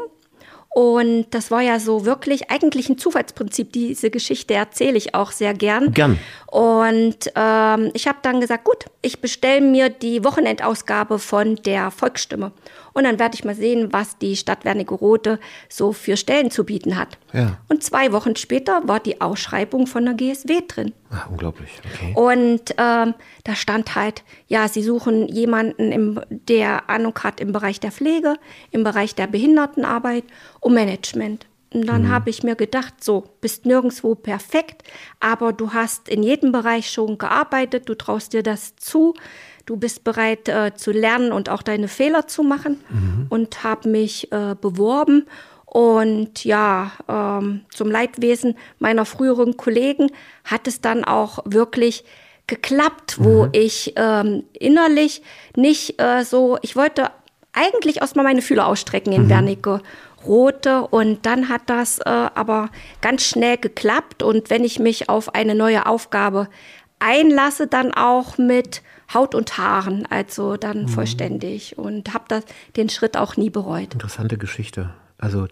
Und 0.75 1.27
das 1.32 1.51
war 1.51 1.62
ja 1.62 1.79
so 1.79 2.05
wirklich 2.05 2.51
eigentlich 2.51 2.89
ein 2.89 2.98
Zufallsprinzip. 2.98 3.72
Diese 3.72 4.10
Geschichte 4.10 4.55
erzähle 4.55 4.98
ich 4.98 5.15
auch 5.15 5.32
sehr 5.32 5.53
gern. 5.53 5.94
Gern. 5.94 6.20
Und 6.48 7.32
ähm, 7.36 7.92
ich 7.94 8.08
habe 8.08 8.20
dann 8.22 8.40
gesagt, 8.40 8.66
gut, 8.66 8.86
ich 9.02 9.20
bestelle 9.20 9.62
mir 9.62 9.90
die 9.90 10.24
Wochenendausgabe 10.24 11.20
von 11.20 11.56
der 11.58 11.92
Volksstimme. 11.92 12.52
Und 12.94 13.04
dann 13.04 13.20
werde 13.20 13.36
ich 13.36 13.44
mal 13.44 13.56
sehen, 13.56 13.92
was 13.92 14.18
die 14.20 14.38
Stadt 14.38 14.64
Wernigerode 14.64 15.40
so 15.68 15.92
für 15.92 16.16
Stellen 16.16 16.50
zu 16.50 16.64
bieten 16.64 16.98
hat. 16.98 17.18
Ja. 17.34 17.58
Und 17.68 17.84
zwei 17.84 18.14
Wochen 18.14 18.36
später 18.38 18.88
war 18.88 19.02
die 19.02 19.20
Ausschreibung 19.20 19.86
von 19.86 20.06
der 20.06 20.14
GSW 20.14 20.62
drin. 20.66 20.94
Ach, 21.12 21.30
unglaublich. 21.30 21.72
Okay. 21.94 22.14
Und 22.16 22.74
ähm, 22.78 23.14
da 23.44 23.56
stand 23.56 23.96
halt, 23.96 24.24
ja, 24.48 24.68
sie 24.70 24.82
suchen 24.82 25.28
jemanden, 25.28 25.92
im, 25.92 26.22
der 26.30 26.90
Ahnung 26.90 27.14
hat 27.22 27.42
im 27.42 27.52
Bereich 27.52 27.82
der 27.82 27.92
Pflege, 27.92 28.36
im 28.72 28.84
Bereich 28.86 29.14
der 29.14 29.28
Behindertenarbeit 29.28 30.24
und 30.62 30.74
Management. 30.74 31.46
Und 31.75 31.88
dann 31.88 32.03
mhm. 32.03 32.10
habe 32.10 32.29
ich 32.29 32.44
mir 32.44 32.55
gedacht, 32.55 33.03
so, 33.03 33.25
bist 33.41 33.65
nirgendwo 33.65 34.15
perfekt, 34.15 34.84
aber 35.20 35.53
du 35.53 35.74
hast 35.74 36.10
in 36.10 36.24
jedem 36.24 36.51
Bereich 36.51 36.89
schon 36.89 37.17
gearbeitet, 37.17 37.89
du 37.89 37.96
traust 37.96 38.34
dir 38.34 38.44
das 38.44 38.75
zu 38.75 39.13
du 39.65 39.77
bist 39.77 40.03
bereit 40.03 40.48
äh, 40.48 40.74
zu 40.75 40.91
lernen 40.91 41.32
und 41.32 41.50
auch 41.50 41.62
deine 41.62 41.88
Fehler 41.88 42.27
zu 42.27 42.44
machen 42.44 42.82
mhm. 42.89 43.25
und 43.29 43.63
habe 43.63 43.89
mich 43.89 44.32
äh, 44.32 44.55
beworben. 44.60 45.25
Und 45.65 46.46
ja, 46.46 46.91
ähm, 47.10 47.62
zum 47.70 47.91
Leidwesen 47.91 48.55
meiner 48.79 49.05
früheren 49.05 49.58
Kollegen 49.58 50.12
hat 50.46 50.67
es 50.67 50.79
dann 50.82 51.03
auch 51.03 51.39
wirklich 51.46 52.05
geklappt, 52.48 53.17
wo 53.20 53.46
mhm. 53.46 53.50
ich 53.53 53.94
ähm, 53.98 54.44
innerlich 54.53 55.22
nicht 55.58 56.00
äh, 56.00 56.24
so, 56.24 56.58
ich 56.62 56.75
wollte 56.75 57.10
eigentlich 57.51 57.98
erstmal 58.01 58.25
meine 58.25 58.41
Fühler 58.41 58.67
ausstrecken 58.67 59.12
in 59.13 59.24
mhm. 59.24 59.29
Wernicke 59.29 59.82
Rote. 60.25 60.88
Und 60.88 61.25
dann 61.25 61.50
hat 61.50 61.63
das 61.67 62.00
äh, 62.00 62.10
aber 62.10 62.70
ganz 63.01 63.24
schnell 63.24 63.58
geklappt. 63.58 64.24
Und 64.24 64.50
wenn 64.50 64.63
ich 64.63 64.79
mich 64.79 65.10
auf 65.10 65.36
eine 65.36 65.55
neue 65.55 65.86
Aufgabe 65.86 66.50
einlasse, 67.00 67.67
dann 67.67 67.94
auch 67.94 68.38
mit 68.38 68.82
Haut 69.13 69.36
und 69.36 69.58
Haaren, 69.58 70.05
also 70.08 70.58
dann 70.58 70.84
mhm. 70.84 70.88
vollständig. 70.88 71.77
Und 71.77 72.13
habe 72.13 72.44
den 72.75 72.89
Schritt 72.89 73.17
auch 73.17 73.38
nie 73.38 73.50
bereut. 73.50 73.94
Interessante 73.94 74.38
Geschichte. 74.38 74.94
Also 75.17 75.48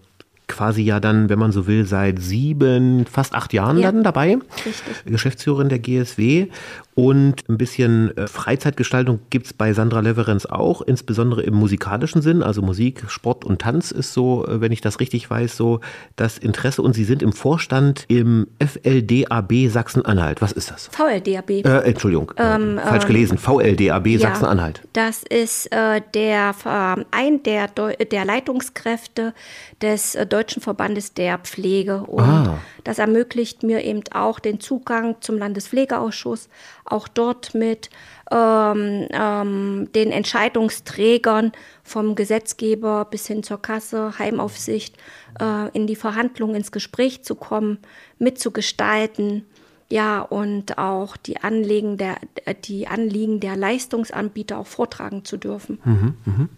quasi 0.47 0.83
ja 0.83 0.99
dann, 0.99 1.29
wenn 1.29 1.39
man 1.39 1.51
so 1.51 1.67
will, 1.67 1.85
seit 1.85 2.21
sieben, 2.21 3.05
fast 3.05 3.33
acht 3.33 3.53
Jahren 3.53 3.77
ja, 3.77 3.91
dann 3.91 4.03
dabei. 4.03 4.37
Richtig. 4.65 5.05
Geschäftsführerin 5.05 5.69
der 5.69 5.79
GSW. 5.79 6.47
Und 6.95 7.49
ein 7.49 7.57
bisschen 7.57 8.15
äh, 8.17 8.27
Freizeitgestaltung 8.27 9.19
gibt 9.31 9.47
es 9.47 9.53
bei 9.53 9.73
Sandra 9.73 10.01
Leverenz 10.01 10.45
auch, 10.45 10.81
insbesondere 10.81 11.41
im 11.41 11.55
musikalischen 11.55 12.21
Sinn. 12.21 12.43
Also 12.43 12.61
Musik, 12.61 13.05
Sport 13.07 13.45
und 13.45 13.61
Tanz 13.61 13.89
ist 13.89 14.13
so, 14.13 14.45
äh, 14.45 14.61
wenn 14.61 14.71
ich 14.71 14.81
das 14.81 14.99
richtig 14.99 15.27
weiß, 15.27 15.57
so 15.57 15.79
das 16.15 16.37
Interesse. 16.37 16.83
Und 16.83 16.93
Sie 16.93 17.03
sind 17.03 17.23
im 17.23 17.33
Vorstand 17.33 18.05
im 18.09 18.47
FLDAB 18.59 19.69
Sachsen-Anhalt. 19.69 20.41
Was 20.41 20.51
ist 20.51 20.69
das? 20.69 20.89
VLDAB. 20.91 21.49
Äh, 21.65 21.79
Entschuldigung, 21.79 22.31
äh, 22.35 22.55
ähm, 22.55 22.79
falsch 22.83 23.07
gelesen. 23.07 23.39
VLDAB 23.39 24.07
ja, 24.07 24.19
Sachsen-Anhalt. 24.19 24.81
Das 24.93 25.23
ist 25.23 25.71
äh, 25.71 26.01
der 26.13 26.53
Verein 26.53 27.41
der, 27.43 27.69
der 27.69 28.25
Leitungskräfte 28.25 29.33
des 29.81 30.15
Deutschen 30.29 30.42
Verbandes 30.51 31.13
der 31.13 31.37
Pflege. 31.37 32.03
Und 32.03 32.23
ah. 32.23 32.57
das 32.83 32.99
ermöglicht 32.99 33.63
mir 33.63 33.83
eben 33.83 34.01
auch 34.13 34.39
den 34.39 34.59
Zugang 34.59 35.17
zum 35.21 35.37
Landespflegeausschuss 35.37 36.49
auch 36.85 37.07
dort 37.07 37.55
mit 37.55 37.89
ähm, 38.31 39.07
ähm, 39.11 39.89
den 39.93 40.11
Entscheidungsträgern 40.11 41.51
vom 41.83 42.15
Gesetzgeber 42.15 43.05
bis 43.05 43.27
hin 43.27 43.43
zur 43.43 43.61
Kasse, 43.61 44.17
Heimaufsicht, 44.17 44.97
äh, 45.39 45.69
in 45.73 45.87
die 45.87 45.95
Verhandlungen, 45.95 46.55
ins 46.55 46.71
Gespräch 46.71 47.23
zu 47.23 47.35
kommen, 47.35 47.79
mitzugestalten. 48.19 49.45
Ja, 49.89 50.21
und 50.21 50.77
auch 50.79 51.17
die 51.17 51.41
Anliegen 51.41 51.97
der, 51.97 52.17
die 52.65 52.87
Anliegen 52.87 53.39
der 53.39 53.55
Leistungsanbieter 53.55 54.57
auch 54.57 54.67
vortragen 54.67 55.23
zu 55.23 55.37
dürfen. 55.37 55.79
Mhm, 55.83 56.15
mh. 56.25 56.49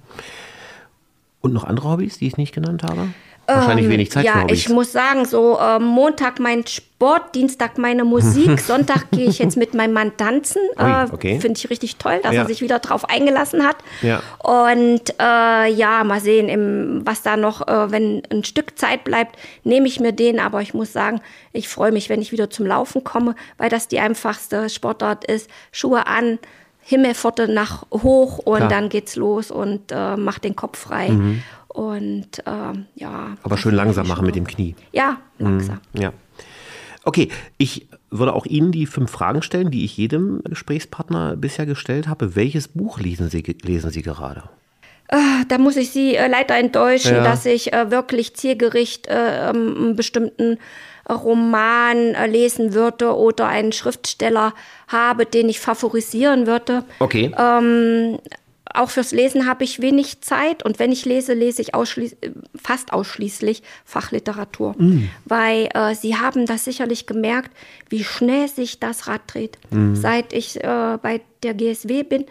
Und 1.41 1.53
noch 1.53 1.65
andere 1.65 1.89
Hobbys, 1.89 2.17
die 2.17 2.27
ich 2.27 2.37
nicht 2.37 2.53
genannt 2.53 2.83
habe? 2.83 3.09
Wahrscheinlich 3.47 3.85
ähm, 3.85 3.91
wenig 3.91 4.11
Zeit 4.11 4.25
ja, 4.25 4.33
für 4.33 4.41
Hobbys. 4.43 4.59
ich 4.59 4.69
muss 4.69 4.91
sagen, 4.91 5.25
so 5.25 5.57
äh, 5.59 5.79
Montag 5.79 6.39
mein 6.39 6.65
Sport, 6.65 7.35
Dienstag 7.35 7.77
meine 7.77 8.03
Musik, 8.05 8.59
Sonntag 8.59 9.11
gehe 9.11 9.27
ich 9.27 9.39
jetzt 9.39 9.55
mit 9.57 9.73
meinem 9.73 9.93
Mann 9.93 10.17
tanzen. 10.17 10.61
Äh, 10.77 11.05
okay. 11.11 11.39
Finde 11.39 11.57
ich 11.57 11.69
richtig 11.69 11.97
toll, 11.97 12.19
dass 12.23 12.33
ja. 12.33 12.41
er 12.41 12.47
sich 12.47 12.61
wieder 12.61 12.79
drauf 12.79 13.07
eingelassen 13.07 13.63
hat. 13.63 13.77
Ja. 14.01 14.21
Und 14.39 15.13
äh, 15.19 15.71
ja, 15.71 16.03
mal 16.03 16.19
sehen, 16.19 16.49
im, 16.49 17.01
was 17.05 17.21
da 17.21 17.37
noch, 17.37 17.67
äh, 17.67 17.91
wenn 17.91 18.23
ein 18.31 18.43
Stück 18.43 18.77
Zeit 18.79 19.03
bleibt, 19.03 19.37
nehme 19.63 19.87
ich 19.87 19.99
mir 19.99 20.11
den. 20.11 20.39
Aber 20.39 20.61
ich 20.61 20.73
muss 20.73 20.91
sagen, 20.91 21.21
ich 21.53 21.67
freue 21.67 21.91
mich, 21.91 22.09
wenn 22.09 22.21
ich 22.21 22.31
wieder 22.31 22.49
zum 22.49 22.65
Laufen 22.65 23.03
komme, 23.03 23.35
weil 23.57 23.69
das 23.69 23.87
die 23.87 23.99
einfachste 23.99 24.69
Sportart 24.69 25.25
ist. 25.25 25.49
Schuhe 25.71 26.07
an, 26.07 26.39
Himmelpforte 26.87 27.51
nach 27.51 27.83
hoch 27.91 28.37
und 28.37 28.57
Klar. 28.57 28.69
dann 28.69 28.89
geht's 28.89 29.15
los 29.15 29.49
und 29.49 29.91
äh, 29.91 30.15
macht 30.17 30.43
den 30.43 30.55
Kopf 30.55 30.77
frei. 30.77 31.09
Mhm. 31.09 31.41
Und 31.75 32.41
ähm, 32.45 32.85
ja. 32.95 33.35
Aber 33.43 33.57
schön 33.57 33.75
langsam 33.75 34.07
machen 34.07 34.25
mit 34.25 34.35
dem 34.35 34.47
Knie. 34.47 34.75
Ja, 34.93 35.17
langsam. 35.39 35.81
Mhm, 35.93 36.01
ja. 36.01 36.13
Okay, 37.03 37.27
ich 37.57 37.87
würde 38.09 38.33
auch 38.33 38.45
Ihnen 38.45 38.71
die 38.71 38.85
fünf 38.85 39.11
Fragen 39.11 39.41
stellen, 39.41 39.71
die 39.71 39.83
ich 39.83 39.97
jedem 39.97 40.41
Gesprächspartner 40.45 41.35
bisher 41.35 41.65
gestellt 41.65 42.07
habe. 42.07 42.37
Welches 42.37 42.69
Buch 42.69 43.01
lesen 43.01 43.29
Sie, 43.29 43.43
lesen 43.61 43.91
Sie 43.91 44.03
gerade? 44.03 44.43
Äh, 45.09 45.17
da 45.49 45.57
muss 45.57 45.75
ich 45.75 45.91
Sie 45.91 46.15
äh, 46.15 46.27
leider 46.27 46.57
enttäuschen, 46.57 47.17
ja. 47.17 47.23
dass 47.25 47.45
ich 47.45 47.73
äh, 47.73 47.91
wirklich 47.91 48.35
zielgericht 48.35 49.07
äh, 49.07 49.49
ähm, 49.49 49.75
einen 49.77 49.95
bestimmten 49.97 50.57
Roman 51.09 52.15
lesen 52.31 52.73
würde 52.73 53.13
oder 53.15 53.47
einen 53.47 53.73
Schriftsteller 53.73 54.53
habe, 54.87 55.25
den 55.25 55.49
ich 55.49 55.59
favorisieren 55.59 56.47
würde. 56.47 56.85
Okay. 56.99 57.31
Ähm, 57.37 58.17
auch 58.77 58.89
fürs 58.89 59.11
Lesen 59.11 59.47
habe 59.47 59.63
ich 59.63 59.81
wenig 59.81 60.21
Zeit 60.21 60.63
und 60.63 60.79
wenn 60.79 60.91
ich 60.91 61.05
lese, 61.05 61.33
lese 61.33 61.61
ich 61.61 61.73
ausschließ 61.73 62.15
fast 62.61 62.93
ausschließlich 62.93 63.63
Fachliteratur, 63.85 64.75
mm. 64.77 65.09
weil 65.25 65.69
äh, 65.73 65.95
Sie 65.95 66.15
haben 66.15 66.45
das 66.45 66.65
sicherlich 66.65 67.05
gemerkt, 67.05 67.51
wie 67.89 68.03
schnell 68.03 68.47
sich 68.47 68.79
das 68.79 69.07
Rad 69.07 69.21
dreht. 69.27 69.57
Mm. 69.71 69.95
Seit 69.95 70.33
ich 70.33 70.63
äh, 70.63 70.97
bei 71.01 71.21
der 71.43 71.53
GSW 71.53 72.03
bin, 72.03 72.25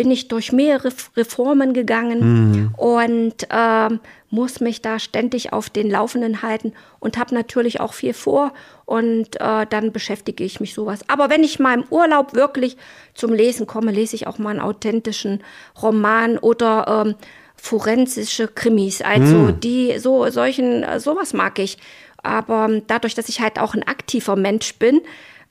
bin 0.00 0.10
ich 0.10 0.28
durch 0.28 0.50
mehrere 0.50 0.90
Reformen 1.14 1.74
gegangen 1.74 2.70
mm. 2.70 2.74
und 2.78 3.34
ähm, 3.50 4.00
muss 4.30 4.60
mich 4.60 4.80
da 4.80 4.98
ständig 4.98 5.52
auf 5.52 5.68
den 5.68 5.90
Laufenden 5.90 6.40
halten 6.40 6.72
und 7.00 7.18
habe 7.18 7.34
natürlich 7.34 7.82
auch 7.82 7.92
viel 7.92 8.14
vor 8.14 8.54
und 8.86 9.38
äh, 9.38 9.66
dann 9.68 9.92
beschäftige 9.92 10.42
ich 10.42 10.58
mich 10.58 10.72
sowas. 10.72 11.00
Aber 11.08 11.28
wenn 11.28 11.44
ich 11.44 11.58
mal 11.58 11.74
im 11.74 11.84
Urlaub 11.90 12.32
wirklich 12.32 12.78
zum 13.12 13.34
Lesen 13.34 13.66
komme, 13.66 13.92
lese 13.92 14.16
ich 14.16 14.26
auch 14.26 14.38
mal 14.38 14.52
einen 14.52 14.60
authentischen 14.60 15.42
Roman 15.82 16.38
oder 16.38 17.04
ähm, 17.04 17.14
forensische 17.54 18.48
Krimis. 18.48 19.02
Also 19.02 19.36
mm. 19.36 19.60
die 19.60 19.98
so 19.98 20.30
solchen 20.30 20.82
äh, 20.82 20.98
sowas 20.98 21.34
mag 21.34 21.58
ich. 21.58 21.76
Aber 22.22 22.70
dadurch, 22.86 23.14
dass 23.14 23.28
ich 23.28 23.42
halt 23.42 23.58
auch 23.58 23.74
ein 23.74 23.86
aktiver 23.86 24.36
Mensch 24.36 24.76
bin, 24.76 25.02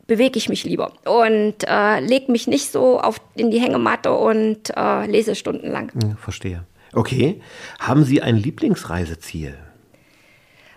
bewege 0.09 0.37
ich 0.37 0.49
mich 0.49 0.65
lieber 0.65 0.91
und 1.05 1.55
äh, 1.65 1.99
lege 2.01 2.31
mich 2.31 2.47
nicht 2.47 2.71
so 2.71 2.99
auf, 2.99 3.21
in 3.35 3.51
die 3.51 3.59
Hängematte 3.59 4.11
und 4.11 4.75
äh, 4.75 5.05
lese 5.05 5.35
stundenlang. 5.35 5.91
Ja, 6.03 6.15
verstehe. 6.17 6.65
Okay. 6.91 7.41
Haben 7.79 8.03
Sie 8.03 8.21
ein 8.21 8.35
Lieblingsreiseziel? 8.35 9.53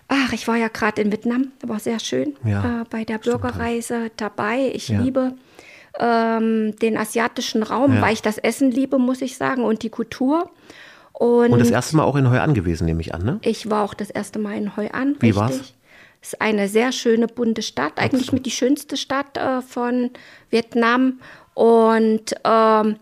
Ach, 0.07 0.31
ich 0.31 0.47
war 0.47 0.55
ja 0.55 0.67
gerade 0.67 1.01
in 1.01 1.11
Vietnam, 1.11 1.51
war 1.65 1.79
sehr 1.79 1.99
schön 1.99 2.35
ja, 2.45 2.81
äh, 2.81 2.85
bei 2.89 3.03
der 3.03 3.17
Bürgerreise 3.17 4.11
dabei. 4.15 4.71
Ich 4.71 4.89
ja. 4.89 5.01
liebe 5.01 5.33
ähm, 5.99 6.75
den 6.75 6.95
asiatischen 6.95 7.63
Raum, 7.63 7.95
ja. 7.95 8.01
weil 8.01 8.13
ich 8.13 8.21
das 8.21 8.37
Essen 8.37 8.69
liebe, 8.69 8.99
muss 8.99 9.21
ich 9.21 9.35
sagen, 9.35 9.63
und 9.63 9.81
die 9.81 9.89
Kultur. 9.89 10.51
Und, 11.13 11.51
und 11.51 11.59
das 11.59 11.71
erste 11.71 11.95
Mal 11.95 12.03
auch 12.03 12.15
in 12.15 12.29
Hoi 12.29 12.37
An 12.37 12.53
gewesen, 12.53 12.85
nehme 12.85 13.01
ich 13.01 13.15
an, 13.15 13.23
ne? 13.23 13.39
Ich 13.41 13.69
war 13.69 13.83
auch 13.83 13.95
das 13.95 14.11
erste 14.11 14.37
Mal 14.37 14.55
in 14.57 14.75
Hoi 14.77 14.89
An. 14.91 15.15
Wie 15.19 15.35
war 15.35 15.49
es? 15.49 15.73
Ist 16.23 16.41
eine 16.41 16.67
sehr 16.67 16.91
schöne, 16.91 17.27
bunte 17.27 17.61
Stadt, 17.61 17.97
eigentlich 17.97 18.23
Absolut. 18.23 18.33
mit 18.33 18.45
die 18.45 18.51
schönste 18.51 18.97
Stadt 18.97 19.37
äh, 19.37 19.61
von 19.61 20.11
Vietnam. 20.49 21.19
Und 21.53 22.33
ähm, 22.45 22.95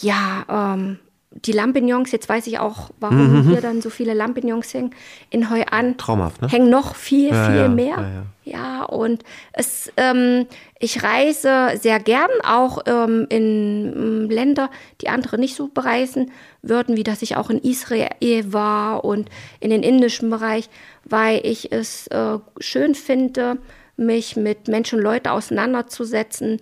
ja, 0.00 0.74
ähm, 0.74 1.00
die 1.32 1.52
Lampignons, 1.52 2.10
jetzt 2.10 2.28
weiß 2.28 2.48
ich 2.48 2.58
auch, 2.58 2.90
warum 2.98 3.32
mhm. 3.32 3.48
hier 3.48 3.60
dann 3.60 3.80
so 3.80 3.88
viele 3.88 4.14
Lampignons 4.14 4.74
hängen, 4.74 4.94
in 5.30 5.48
Hoi 5.48 5.62
An. 5.70 5.96
Traumhaft, 5.96 6.42
ne? 6.42 6.48
Hängen 6.48 6.70
noch 6.70 6.96
viel, 6.96 7.28
ja, 7.28 7.46
viel 7.46 7.60
ja, 7.60 7.68
mehr. 7.68 8.26
Ja, 8.44 8.52
ja, 8.52 8.82
und 8.82 9.22
es, 9.52 9.92
ähm, 9.96 10.46
ich 10.80 11.04
reise 11.04 11.78
sehr 11.80 12.00
gern 12.00 12.30
auch 12.42 12.80
ähm, 12.86 13.26
in 13.28 13.92
ähm, 13.94 14.30
Länder, 14.30 14.70
die 15.00 15.08
andere 15.08 15.38
nicht 15.38 15.54
so 15.54 15.68
bereisen 15.68 16.32
würden, 16.62 16.96
wie 16.96 17.04
dass 17.04 17.22
ich 17.22 17.36
auch 17.36 17.48
in 17.48 17.58
Israel 17.58 18.52
war 18.52 19.04
und 19.04 19.28
in 19.60 19.70
den 19.70 19.84
indischen 19.84 20.30
Bereich 20.30 20.68
weil 21.04 21.40
ich 21.44 21.72
es 21.72 22.06
äh, 22.08 22.38
schön 22.58 22.94
finde, 22.94 23.58
mich 23.96 24.36
mit 24.36 24.68
Menschen 24.68 24.98
und 24.98 25.04
Leuten 25.04 25.28
auseinanderzusetzen. 25.28 26.60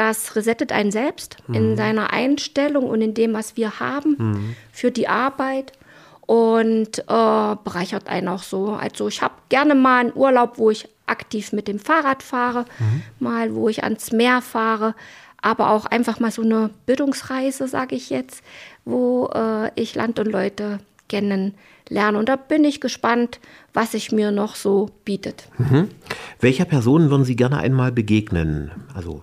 Das 0.00 0.34
resettet 0.34 0.72
einen 0.72 0.92
selbst 0.92 1.36
mhm. 1.46 1.54
in 1.54 1.76
seiner 1.76 2.10
Einstellung 2.10 2.88
und 2.88 3.02
in 3.02 3.12
dem, 3.12 3.34
was 3.34 3.58
wir 3.58 3.80
haben 3.80 4.16
mhm. 4.18 4.56
für 4.72 4.90
die 4.90 5.08
Arbeit 5.08 5.72
und 6.22 7.00
äh, 7.00 7.02
bereichert 7.06 8.08
einen 8.08 8.28
auch 8.28 8.42
so. 8.42 8.72
Also 8.72 9.08
ich 9.08 9.20
habe 9.20 9.34
gerne 9.50 9.74
mal 9.74 10.00
einen 10.00 10.12
Urlaub, 10.14 10.56
wo 10.56 10.70
ich 10.70 10.88
aktiv 11.04 11.52
mit 11.52 11.68
dem 11.68 11.78
Fahrrad 11.78 12.22
fahre, 12.22 12.64
mhm. 12.78 13.02
mal 13.18 13.54
wo 13.54 13.68
ich 13.68 13.84
ans 13.84 14.10
Meer 14.10 14.40
fahre, 14.40 14.94
aber 15.42 15.68
auch 15.68 15.84
einfach 15.84 16.18
mal 16.18 16.30
so 16.30 16.40
eine 16.40 16.70
Bildungsreise, 16.86 17.68
sage 17.68 17.94
ich 17.94 18.08
jetzt, 18.08 18.42
wo 18.86 19.28
äh, 19.34 19.70
ich 19.74 19.94
Land 19.96 20.18
und 20.18 20.28
Leute 20.28 20.78
kennenlernen. 21.10 22.16
Und 22.16 22.30
da 22.30 22.36
bin 22.36 22.64
ich 22.64 22.80
gespannt, 22.80 23.38
was 23.74 23.92
sich 23.92 24.12
mir 24.12 24.30
noch 24.30 24.54
so 24.54 24.88
bietet. 25.04 25.46
Mhm. 25.58 25.90
Welcher 26.40 26.64
Person 26.64 27.10
würden 27.10 27.26
Sie 27.26 27.36
gerne 27.36 27.58
einmal 27.58 27.92
begegnen? 27.92 28.70
Also 28.94 29.22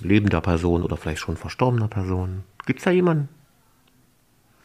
lebender 0.00 0.40
Person 0.40 0.82
oder 0.82 0.96
vielleicht 0.96 1.20
schon 1.20 1.36
verstorbener 1.36 1.88
Person? 1.88 2.44
Gibt 2.66 2.80
es 2.80 2.84
da 2.84 2.90
jemanden? 2.90 3.28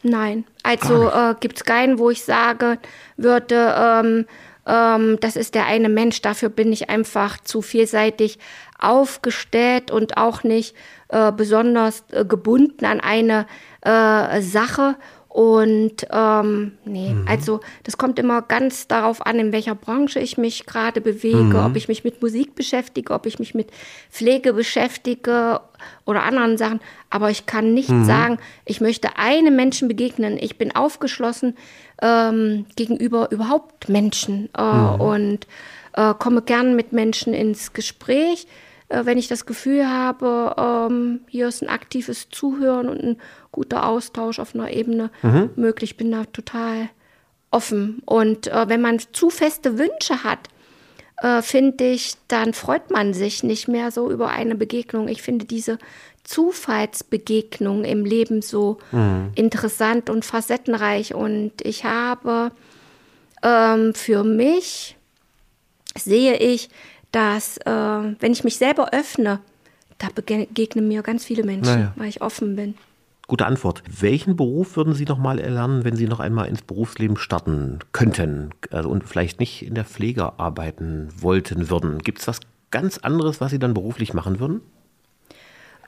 Nein, 0.03 0.45
also 0.61 1.09
äh, 1.09 1.35
gibt 1.39 1.57
es 1.57 1.63
keinen, 1.63 1.97
wo 1.97 2.11
ich 2.11 2.23
sage 2.23 2.77
würde, 3.17 3.73
ähm, 3.75 4.25
ähm, 4.67 5.17
das 5.19 5.35
ist 5.35 5.55
der 5.55 5.65
eine 5.65 5.89
Mensch, 5.89 6.21
dafür 6.21 6.49
bin 6.49 6.71
ich 6.71 6.89
einfach 6.89 7.39
zu 7.39 7.63
vielseitig 7.63 8.37
aufgestellt 8.79 9.89
und 9.89 10.17
auch 10.17 10.43
nicht 10.43 10.75
äh, 11.09 11.31
besonders 11.31 12.03
äh, 12.11 12.23
gebunden 12.23 12.85
an 12.85 12.99
eine 12.99 13.47
äh, 13.81 14.41
Sache 14.41 14.95
Und 15.35 16.07
ähm, 16.11 16.77
nee, 16.85 17.09
mhm. 17.09 17.27
also 17.27 17.59
das 17.83 17.97
kommt 17.97 18.19
immer 18.19 18.41
ganz 18.41 18.87
darauf 18.87 19.25
an, 19.25 19.37
in 19.37 19.51
welcher 19.51 19.75
Branche 19.75 20.21
ich 20.21 20.37
mich 20.37 20.65
gerade 20.65 21.01
bewege, 21.01 21.57
mhm. 21.57 21.65
ob 21.65 21.75
ich 21.75 21.89
mich 21.89 22.05
mit 22.05 22.21
Musik 22.21 22.55
beschäftige, 22.55 23.11
ob 23.13 23.25
ich 23.25 23.37
mich 23.37 23.53
mit 23.53 23.69
Pflege 24.09 24.53
beschäftige 24.53 25.59
oder 26.05 26.23
anderen 26.23 26.57
Sachen. 26.57 26.79
Aber 27.09 27.31
ich 27.31 27.45
kann 27.45 27.73
nicht 27.73 27.89
mhm. 27.89 28.05
sagen, 28.05 28.37
ich 28.63 28.79
möchte 28.79 29.17
einem 29.17 29.57
Menschen 29.57 29.89
begegnen. 29.89 30.37
Ich 30.39 30.57
bin 30.57 30.73
aufgeschlossen 30.73 31.57
ähm, 32.01 32.65
gegenüber 32.77 33.29
überhaupt 33.29 33.89
Menschen 33.89 34.47
äh, 34.57 34.61
mhm. 34.61 35.01
und 35.01 35.47
äh, 35.97 36.13
komme 36.13 36.43
gern 36.43 36.77
mit 36.77 36.93
Menschen 36.93 37.33
ins 37.33 37.73
Gespräch 37.73 38.47
wenn 38.89 39.17
ich 39.17 39.27
das 39.27 39.45
Gefühl 39.45 39.87
habe, 39.87 40.55
ähm, 40.57 41.21
hier 41.27 41.47
ist 41.47 41.63
ein 41.63 41.69
aktives 41.69 42.29
Zuhören 42.29 42.87
und 42.87 43.01
ein 43.01 43.17
guter 43.51 43.87
Austausch 43.87 44.39
auf 44.39 44.53
einer 44.53 44.71
Ebene 44.71 45.09
mhm. 45.23 45.49
möglich, 45.55 45.97
bin 45.97 46.11
da 46.11 46.25
total 46.25 46.89
offen. 47.51 48.01
Und 48.05 48.47
äh, 48.47 48.69
wenn 48.69 48.81
man 48.81 48.99
zu 48.99 49.29
feste 49.29 49.77
Wünsche 49.77 50.23
hat, 50.23 50.49
äh, 51.17 51.41
finde 51.41 51.85
ich, 51.85 52.15
dann 52.27 52.53
freut 52.53 52.91
man 52.91 53.13
sich 53.13 53.43
nicht 53.43 53.67
mehr 53.67 53.91
so 53.91 54.11
über 54.11 54.29
eine 54.29 54.55
Begegnung. 54.55 55.07
Ich 55.07 55.21
finde 55.21 55.45
diese 55.45 55.79
Zufallsbegegnung 56.23 57.85
im 57.85 58.03
Leben 58.03 58.41
so 58.41 58.79
mhm. 58.91 59.31
interessant 59.35 60.09
und 60.09 60.25
facettenreich. 60.25 61.15
Und 61.15 61.53
ich 61.63 61.85
habe 61.85 62.51
ähm, 63.41 63.93
für 63.93 64.23
mich, 64.23 64.97
sehe 65.97 66.37
ich, 66.37 66.69
dass 67.15 67.57
äh, 67.59 67.71
wenn 67.71 68.33
ich 68.33 68.43
mich 68.43 68.57
selber 68.57 68.91
öffne, 68.91 69.39
da 69.99 70.07
begegnen 70.13 70.89
mir 70.89 71.01
ganz 71.01 71.23
viele 71.23 71.43
Menschen, 71.43 71.73
naja. 71.73 71.93
weil 71.95 72.09
ich 72.09 72.21
offen 72.21 72.57
bin. 72.57 72.75
Gute 73.27 73.45
Antwort. 73.45 73.83
Welchen 73.89 74.35
Beruf 74.35 74.75
würden 74.75 74.93
Sie 74.93 75.05
noch 75.05 75.17
mal 75.17 75.39
erlernen, 75.39 75.85
wenn 75.85 75.95
Sie 75.95 76.07
noch 76.07 76.19
einmal 76.19 76.47
ins 76.47 76.61
Berufsleben 76.61 77.15
starten 77.15 77.79
könnten 77.93 78.49
also, 78.69 78.89
und 78.89 79.05
vielleicht 79.05 79.39
nicht 79.39 79.65
in 79.65 79.75
der 79.75 79.85
Pflege 79.85 80.37
arbeiten 80.39 81.07
wollten 81.17 81.69
würden? 81.69 81.99
Gibt 81.99 82.19
es 82.19 82.27
was 82.27 82.41
ganz 82.69 82.97
anderes, 82.97 83.39
was 83.39 83.51
Sie 83.51 83.59
dann 83.59 83.73
beruflich 83.73 84.13
machen 84.13 84.41
würden? 84.41 84.59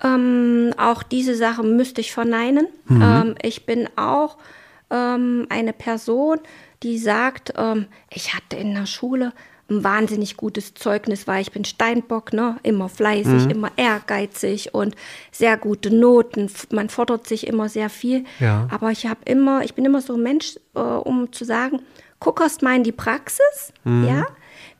Ähm, 0.01 0.73
auch 0.77 1.03
diese 1.03 1.35
Sache 1.35 1.61
müsste 1.61 1.99
ich 1.99 2.13
verneinen. 2.13 2.67
Mhm. 2.85 3.01
Ähm, 3.01 3.35
ich 3.41 3.65
bin 3.65 3.89
auch 3.97 4.37
ähm, 4.89 5.45
eine 5.49 5.73
Person, 5.73 6.39
die 6.83 6.97
sagt, 6.97 7.53
ähm, 7.57 7.87
ich 8.09 8.33
hatte 8.33 8.55
in 8.55 8.73
der 8.73 8.85
Schule 8.85 9.33
ein 9.69 9.83
wahnsinnig 9.83 10.37
gutes 10.37 10.73
Zeugnis 10.73 11.27
war. 11.27 11.39
Ich 11.39 11.51
bin 11.51 11.65
Steinbock, 11.65 12.33
ne? 12.33 12.57
immer 12.63 12.89
fleißig, 12.89 13.45
mhm. 13.45 13.51
immer 13.51 13.71
ehrgeizig 13.75 14.73
und 14.73 14.95
sehr 15.31 15.57
gute 15.57 15.93
Noten. 15.93 16.49
Man 16.71 16.89
fordert 16.89 17.27
sich 17.27 17.47
immer 17.47 17.67
sehr 17.67 17.89
viel. 17.89 18.23
Ja. 18.39 18.67
Aber 18.71 18.91
ich 18.91 19.05
habe 19.05 19.19
immer, 19.25 19.63
ich 19.63 19.73
bin 19.73 19.85
immer 19.85 20.01
so 20.01 20.13
ein 20.13 20.23
Mensch, 20.23 20.57
äh, 20.75 20.79
um 20.79 21.31
zu 21.33 21.43
sagen, 21.43 21.81
guck 22.19 22.39
erst 22.39 22.61
mal 22.61 22.75
in 22.75 22.83
die 22.83 22.91
Praxis, 22.91 23.73
mhm. 23.83 24.07
ja, 24.07 24.27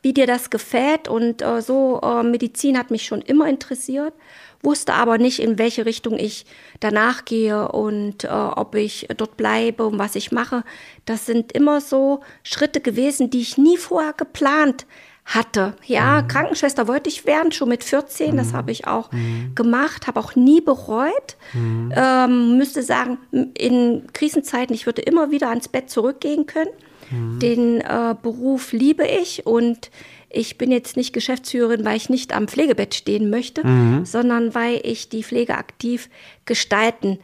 wie 0.02 0.14
dir 0.14 0.26
das 0.26 0.48
gefällt. 0.50 1.08
Und 1.08 1.42
äh, 1.42 1.60
so 1.60 2.00
äh, 2.02 2.22
Medizin 2.22 2.78
hat 2.78 2.90
mich 2.90 3.04
schon 3.04 3.20
immer 3.20 3.48
interessiert 3.48 4.14
wusste 4.62 4.94
aber 4.94 5.18
nicht, 5.18 5.38
in 5.40 5.58
welche 5.58 5.86
Richtung 5.86 6.18
ich 6.18 6.44
danach 6.80 7.24
gehe 7.24 7.68
und 7.70 8.24
äh, 8.24 8.28
ob 8.28 8.74
ich 8.74 9.08
dort 9.16 9.36
bleibe 9.36 9.86
und 9.86 9.98
was 9.98 10.16
ich 10.16 10.32
mache. 10.32 10.64
Das 11.04 11.26
sind 11.26 11.52
immer 11.52 11.80
so 11.80 12.20
Schritte 12.42 12.80
gewesen, 12.80 13.30
die 13.30 13.40
ich 13.40 13.56
nie 13.56 13.76
vorher 13.76 14.12
geplant 14.12 14.86
hatte. 15.24 15.74
Ja, 15.84 16.22
mhm. 16.22 16.28
Krankenschwester 16.28 16.88
wollte 16.88 17.10
ich 17.10 17.26
werden, 17.26 17.52
schon 17.52 17.68
mit 17.68 17.84
14, 17.84 18.32
mhm. 18.32 18.36
das 18.38 18.54
habe 18.54 18.72
ich 18.72 18.86
auch 18.86 19.12
mhm. 19.12 19.52
gemacht, 19.54 20.06
habe 20.06 20.18
auch 20.18 20.34
nie 20.34 20.60
bereut. 20.60 21.36
Mhm. 21.52 21.92
Ähm, 21.94 22.56
müsste 22.56 22.82
sagen, 22.82 23.18
in 23.54 24.06
Krisenzeiten, 24.12 24.74
ich 24.74 24.86
würde 24.86 25.02
immer 25.02 25.30
wieder 25.30 25.50
ans 25.50 25.68
Bett 25.68 25.90
zurückgehen 25.90 26.46
können. 26.46 26.70
Mhm. 27.10 27.38
Den 27.38 27.80
äh, 27.80 28.14
Beruf 28.20 28.72
liebe 28.72 29.06
ich 29.06 29.46
und 29.46 29.90
ich 30.30 30.58
bin 30.58 30.70
jetzt 30.70 30.96
nicht 30.96 31.12
Geschäftsführerin, 31.12 31.84
weil 31.84 31.96
ich 31.96 32.10
nicht 32.10 32.34
am 32.34 32.48
Pflegebett 32.48 32.94
stehen 32.94 33.30
möchte, 33.30 33.66
mhm. 33.66 34.04
sondern 34.04 34.54
weil 34.54 34.80
ich 34.82 35.08
die 35.08 35.24
Pflege 35.24 35.56
aktiv 35.56 36.10
gestalten 36.44 37.18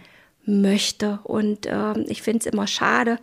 möchte. 0.46 1.20
Und 1.25 1.66
äh, 1.66 1.99
ich 2.06 2.23
finde 2.23 2.40
es 2.40 2.52
immer 2.52 2.66
schade, 2.66 3.18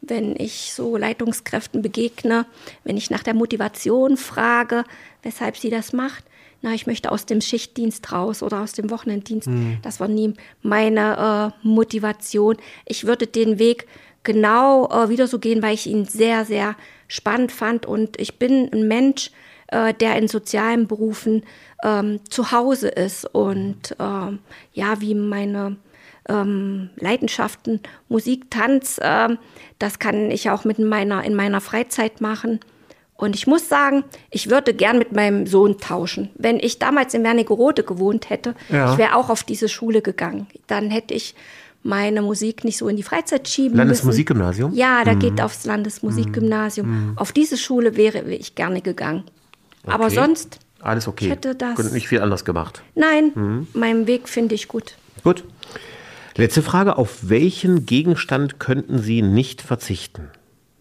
wenn 0.00 0.36
ich 0.36 0.72
so 0.72 0.96
Leitungskräften 0.96 1.82
begegne, 1.82 2.46
wenn 2.84 2.96
ich 2.96 3.10
nach 3.10 3.22
der 3.22 3.34
Motivation 3.34 4.16
frage, 4.16 4.84
weshalb 5.22 5.56
sie 5.56 5.70
das 5.70 5.92
macht. 5.92 6.24
Na, 6.62 6.72
ich 6.72 6.86
möchte 6.86 7.12
aus 7.12 7.26
dem 7.26 7.40
Schichtdienst 7.42 8.12
raus 8.12 8.42
oder 8.42 8.62
aus 8.62 8.72
dem 8.72 8.90
Wochenenddienst. 8.90 9.48
Mhm. 9.48 9.78
Das 9.82 10.00
war 10.00 10.08
nie 10.08 10.32
meine 10.62 11.52
äh, 11.62 11.66
Motivation. 11.66 12.56
Ich 12.86 13.06
würde 13.06 13.26
den 13.26 13.58
Weg 13.58 13.86
genau 14.22 14.88
äh, 14.88 15.10
wieder 15.10 15.26
so 15.26 15.38
gehen, 15.38 15.62
weil 15.62 15.74
ich 15.74 15.86
ihn 15.86 16.06
sehr, 16.06 16.44
sehr 16.44 16.74
spannend 17.08 17.52
fand. 17.52 17.86
Und 17.86 18.20
ich 18.20 18.38
bin 18.38 18.70
ein 18.72 18.88
Mensch, 18.88 19.30
äh, 19.68 19.94
der 19.94 20.16
in 20.16 20.28
sozialen 20.28 20.86
Berufen 20.86 21.44
ähm, 21.82 22.20
zu 22.28 22.52
Hause 22.52 22.88
ist 22.88 23.24
und 23.34 23.96
ähm, 23.98 24.38
ja, 24.72 25.00
wie 25.00 25.14
meine 25.14 25.76
ähm, 26.28 26.90
Leidenschaften, 26.96 27.80
Musik, 28.08 28.50
Tanz, 28.50 28.98
ähm, 29.02 29.38
das 29.78 29.98
kann 29.98 30.30
ich 30.30 30.50
auch 30.50 30.64
mit 30.64 30.78
meiner, 30.78 31.24
in 31.24 31.34
meiner 31.34 31.60
Freizeit 31.60 32.20
machen. 32.20 32.60
Und 33.16 33.34
ich 33.34 33.46
muss 33.46 33.68
sagen, 33.68 34.04
ich 34.30 34.50
würde 34.50 34.74
gern 34.74 34.98
mit 34.98 35.12
meinem 35.12 35.46
Sohn 35.46 35.78
tauschen. 35.78 36.30
Wenn 36.34 36.58
ich 36.58 36.78
damals 36.78 37.14
in 37.14 37.24
Wernigerode 37.24 37.82
gewohnt 37.82 38.28
hätte, 38.28 38.54
ja. 38.68 38.92
ich 38.92 38.98
wäre 38.98 39.16
auch 39.16 39.30
auf 39.30 39.42
diese 39.42 39.68
Schule 39.68 40.02
gegangen. 40.02 40.46
Dann 40.66 40.90
hätte 40.90 41.14
ich 41.14 41.34
meine 41.86 42.22
Musik 42.22 42.64
nicht 42.64 42.76
so 42.76 42.88
in 42.88 42.96
die 42.96 43.02
Freizeit 43.02 43.48
schieben 43.48 43.76
Landesmusikgymnasium? 43.76 44.70
Müssen. 44.70 44.80
Ja, 44.80 45.04
da 45.04 45.14
mhm. 45.14 45.20
geht 45.20 45.40
aufs 45.40 45.64
Landesmusikgymnasium. 45.64 46.86
Mhm. 46.88 47.18
Auf 47.18 47.32
diese 47.32 47.56
Schule 47.56 47.96
wäre 47.96 48.22
ich 48.32 48.54
gerne 48.54 48.82
gegangen. 48.82 49.24
Okay. 49.84 49.94
Aber 49.94 50.10
sonst 50.10 50.58
alles 50.80 51.08
okay. 51.08 51.30
hätte 51.30 51.54
das 51.54 51.92
nicht 51.92 52.08
viel 52.08 52.20
anders 52.20 52.44
gemacht. 52.44 52.82
Nein, 52.94 53.32
mhm. 53.34 53.66
meinen 53.72 54.06
Weg 54.06 54.28
finde 54.28 54.54
ich 54.54 54.68
gut. 54.68 54.96
Gut. 55.24 55.44
Letzte 56.36 56.62
Frage: 56.62 56.98
Auf 56.98 57.16
welchen 57.22 57.86
Gegenstand 57.86 58.58
könnten 58.58 58.98
Sie 58.98 59.22
nicht 59.22 59.62
verzichten? 59.62 60.30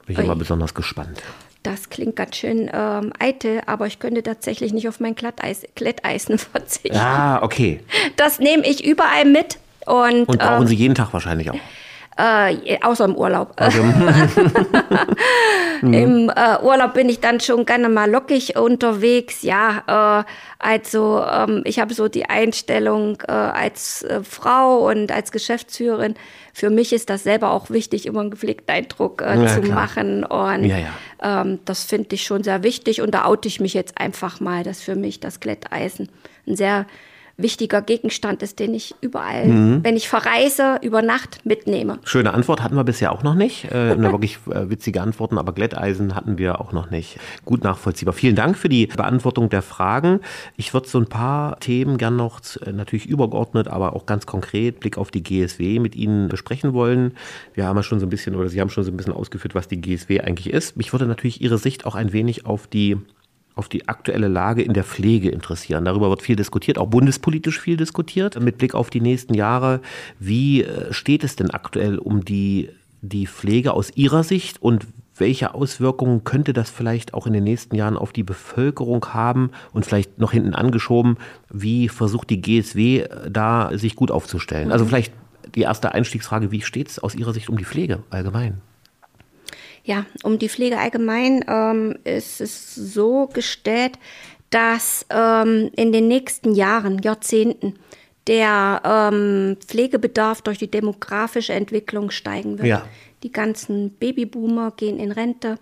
Bin 0.05 0.13
ich 0.13 0.19
Ui. 0.19 0.25
immer 0.25 0.35
besonders 0.35 0.73
gespannt. 0.73 1.21
Das 1.63 1.89
klingt 1.89 2.15
ganz 2.15 2.35
schön 2.35 2.69
ähm, 2.71 3.11
eitel, 3.17 3.61
aber 3.65 3.87
ich 3.87 3.97
könnte 3.97 4.21
tatsächlich 4.21 4.71
nicht 4.71 4.87
auf 4.87 4.99
mein 4.99 5.15
Glatteis, 5.15 5.63
Glätteisen 5.73 6.37
verzichten. 6.51 6.97
Ah, 6.97 7.41
okay. 7.41 7.79
Das 8.17 8.37
nehme 8.37 8.67
ich 8.67 8.85
überall 8.85 9.25
mit 9.25 9.57
und, 9.85 10.27
und 10.27 10.39
brauchen 10.39 10.63
äh, 10.63 10.67
Sie 10.67 10.75
jeden 10.75 10.95
Tag 10.95 11.13
wahrscheinlich 11.13 11.51
auch? 11.51 11.59
Äh, 12.17 12.77
außer 12.81 13.05
im 13.05 13.15
Urlaub. 13.15 13.51
Also. 13.57 13.81
Im 15.81 16.29
äh, 16.29 16.63
Urlaub 16.63 16.93
bin 16.93 17.09
ich 17.09 17.19
dann 17.19 17.41
schon 17.41 17.65
gerne 17.65 17.89
mal 17.89 18.09
lockig 18.09 18.55
unterwegs. 18.55 19.43
Ja, 19.43 20.21
äh, 20.21 20.23
also 20.59 21.21
ähm, 21.29 21.63
ich 21.65 21.79
habe 21.79 21.93
so 21.93 22.07
die 22.07 22.29
Einstellung 22.29 23.17
äh, 23.27 23.31
als 23.31 24.03
äh, 24.03 24.23
Frau 24.23 24.89
und 24.89 25.11
als 25.11 25.33
Geschäftsführerin. 25.33 26.15
Für 26.53 26.69
mich 26.69 26.93
ist 26.93 27.09
das 27.09 27.23
selber 27.23 27.51
auch 27.51 27.69
wichtig, 27.69 28.05
immer 28.05 28.21
einen 28.21 28.31
gepflegten 28.31 28.73
Eindruck 28.73 29.21
äh, 29.21 29.43
ja, 29.43 29.47
zu 29.47 29.61
klar. 29.61 29.75
machen. 29.75 30.23
Und 30.23 30.63
ja, 30.63 30.77
ja. 30.77 31.41
Ähm, 31.41 31.59
das 31.65 31.83
finde 31.83 32.15
ich 32.15 32.23
schon 32.23 32.43
sehr 32.43 32.63
wichtig. 32.63 33.01
Und 33.01 33.11
da 33.11 33.25
oute 33.25 33.49
ich 33.49 33.59
mich 33.59 33.73
jetzt 33.73 33.99
einfach 33.99 34.39
mal, 34.39 34.63
dass 34.63 34.81
für 34.81 34.95
mich 34.95 35.19
das 35.19 35.41
Glätteisen 35.41 36.07
ein 36.47 36.55
sehr 36.55 36.85
wichtiger 37.37 37.81
Gegenstand 37.81 38.41
ist, 38.41 38.59
den 38.59 38.73
ich 38.73 38.95
überall, 39.01 39.47
mhm. 39.47 39.83
wenn 39.83 39.95
ich 39.95 40.07
verreise, 40.07 40.79
über 40.81 41.01
Nacht 41.01 41.45
mitnehme. 41.45 41.99
Schöne 42.05 42.33
Antwort 42.33 42.63
hatten 42.63 42.75
wir 42.75 42.83
bisher 42.83 43.11
auch 43.11 43.23
noch 43.23 43.35
nicht. 43.35 43.65
Äh, 43.65 43.91
eine 43.91 44.11
wirklich 44.11 44.39
äh, 44.49 44.69
witzige 44.69 45.01
Antworten, 45.01 45.37
aber 45.37 45.53
Glätteisen 45.53 46.15
hatten 46.15 46.37
wir 46.37 46.61
auch 46.61 46.71
noch 46.71 46.91
nicht. 46.91 47.17
Gut 47.43 47.63
nachvollziehbar. 47.63 48.13
Vielen 48.13 48.35
Dank 48.35 48.57
für 48.57 48.69
die 48.69 48.87
Beantwortung 48.87 49.49
der 49.49 49.61
Fragen. 49.61 50.21
Ich 50.55 50.73
würde 50.73 50.87
so 50.87 50.97
ein 50.97 51.07
paar 51.07 51.59
Themen 51.59 51.97
gern 51.97 52.15
noch 52.15 52.39
äh, 52.65 52.71
natürlich 52.71 53.05
übergeordnet, 53.05 53.67
aber 53.67 53.95
auch 53.95 54.05
ganz 54.05 54.25
konkret 54.25 54.79
Blick 54.79 54.97
auf 54.97 55.11
die 55.11 55.23
GSW 55.23 55.79
mit 55.79 55.95
Ihnen 55.95 56.29
besprechen 56.29 56.73
wollen. 56.73 57.15
Wir 57.53 57.65
haben 57.65 57.75
ja 57.75 57.83
schon 57.83 57.99
so 57.99 58.05
ein 58.05 58.09
bisschen 58.09 58.35
oder 58.35 58.47
Sie 58.47 58.61
haben 58.61 58.69
schon 58.69 58.83
so 58.83 58.91
ein 58.91 58.97
bisschen 58.97 59.13
ausgeführt, 59.13 59.55
was 59.55 59.67
die 59.67 59.81
GSW 59.81 60.21
eigentlich 60.21 60.51
ist. 60.51 60.77
Mich 60.77 60.93
würde 60.93 61.05
natürlich 61.05 61.41
Ihre 61.41 61.57
Sicht 61.57 61.85
auch 61.85 61.95
ein 61.95 62.13
wenig 62.13 62.45
auf 62.45 62.67
die 62.67 62.97
auf 63.55 63.69
die 63.69 63.87
aktuelle 63.87 64.27
Lage 64.27 64.61
in 64.61 64.73
der 64.73 64.83
Pflege 64.83 65.29
interessieren. 65.29 65.85
Darüber 65.85 66.09
wird 66.09 66.21
viel 66.21 66.35
diskutiert, 66.35 66.77
auch 66.77 66.87
bundespolitisch 66.87 67.59
viel 67.59 67.77
diskutiert. 67.77 68.39
Mit 68.39 68.57
Blick 68.57 68.75
auf 68.75 68.89
die 68.89 69.01
nächsten 69.01 69.33
Jahre, 69.33 69.81
wie 70.19 70.63
äh, 70.63 70.93
steht 70.93 71.23
es 71.23 71.35
denn 71.35 71.49
aktuell 71.51 71.97
um 71.97 72.23
die, 72.23 72.69
die 73.01 73.27
Pflege 73.27 73.73
aus 73.73 73.91
Ihrer 73.95 74.23
Sicht 74.23 74.61
und 74.61 74.85
welche 75.17 75.53
Auswirkungen 75.53 76.25
könnte 76.25 76.51
das 76.51 76.69
vielleicht 76.69 77.13
auch 77.13 77.25
in 77.25 77.31
den 77.31 77.45
nächsten 77.45 77.75
Jahren 77.75 77.97
auf 77.97 78.11
die 78.11 78.23
Bevölkerung 78.23 79.13
haben 79.13 79.51
und 79.71 79.85
vielleicht 79.85 80.19
noch 80.19 80.33
hinten 80.33 80.53
angeschoben, 80.53 81.17
wie 81.49 81.87
versucht 81.87 82.29
die 82.29 82.41
GSW 82.41 82.99
äh, 82.99 83.31
da 83.31 83.71
sich 83.77 83.95
gut 83.95 84.11
aufzustellen? 84.11 84.71
Also 84.71 84.85
vielleicht 84.85 85.13
die 85.55 85.61
erste 85.61 85.93
Einstiegsfrage, 85.93 86.51
wie 86.51 86.61
steht 86.61 86.89
es 86.89 86.99
aus 86.99 87.15
Ihrer 87.15 87.33
Sicht 87.33 87.49
um 87.49 87.57
die 87.57 87.65
Pflege 87.65 88.03
allgemein? 88.09 88.61
Ja, 89.85 90.05
um 90.23 90.39
die 90.39 90.49
Pflege 90.49 90.79
allgemein 90.79 91.45
ähm, 91.47 91.95
ist 92.03 92.41
es 92.41 92.73
so 92.73 93.27
gestellt, 93.27 93.99
dass 94.49 95.05
ähm, 95.11 95.69
in 95.75 95.91
den 95.91 96.07
nächsten 96.07 96.55
Jahren, 96.55 96.99
Jahrzehnten 97.03 97.75
der 98.27 98.81
ähm, 98.83 99.57
Pflegebedarf 99.65 100.41
durch 100.41 100.57
die 100.57 100.71
demografische 100.71 101.53
Entwicklung 101.53 102.09
steigen 102.09 102.57
wird. 102.57 102.67
Ja. 102.67 102.87
Die 103.21 103.31
ganzen 103.31 103.91
Babyboomer 103.91 104.71
gehen 104.75 104.97
in 104.97 105.11
Rente 105.11 105.59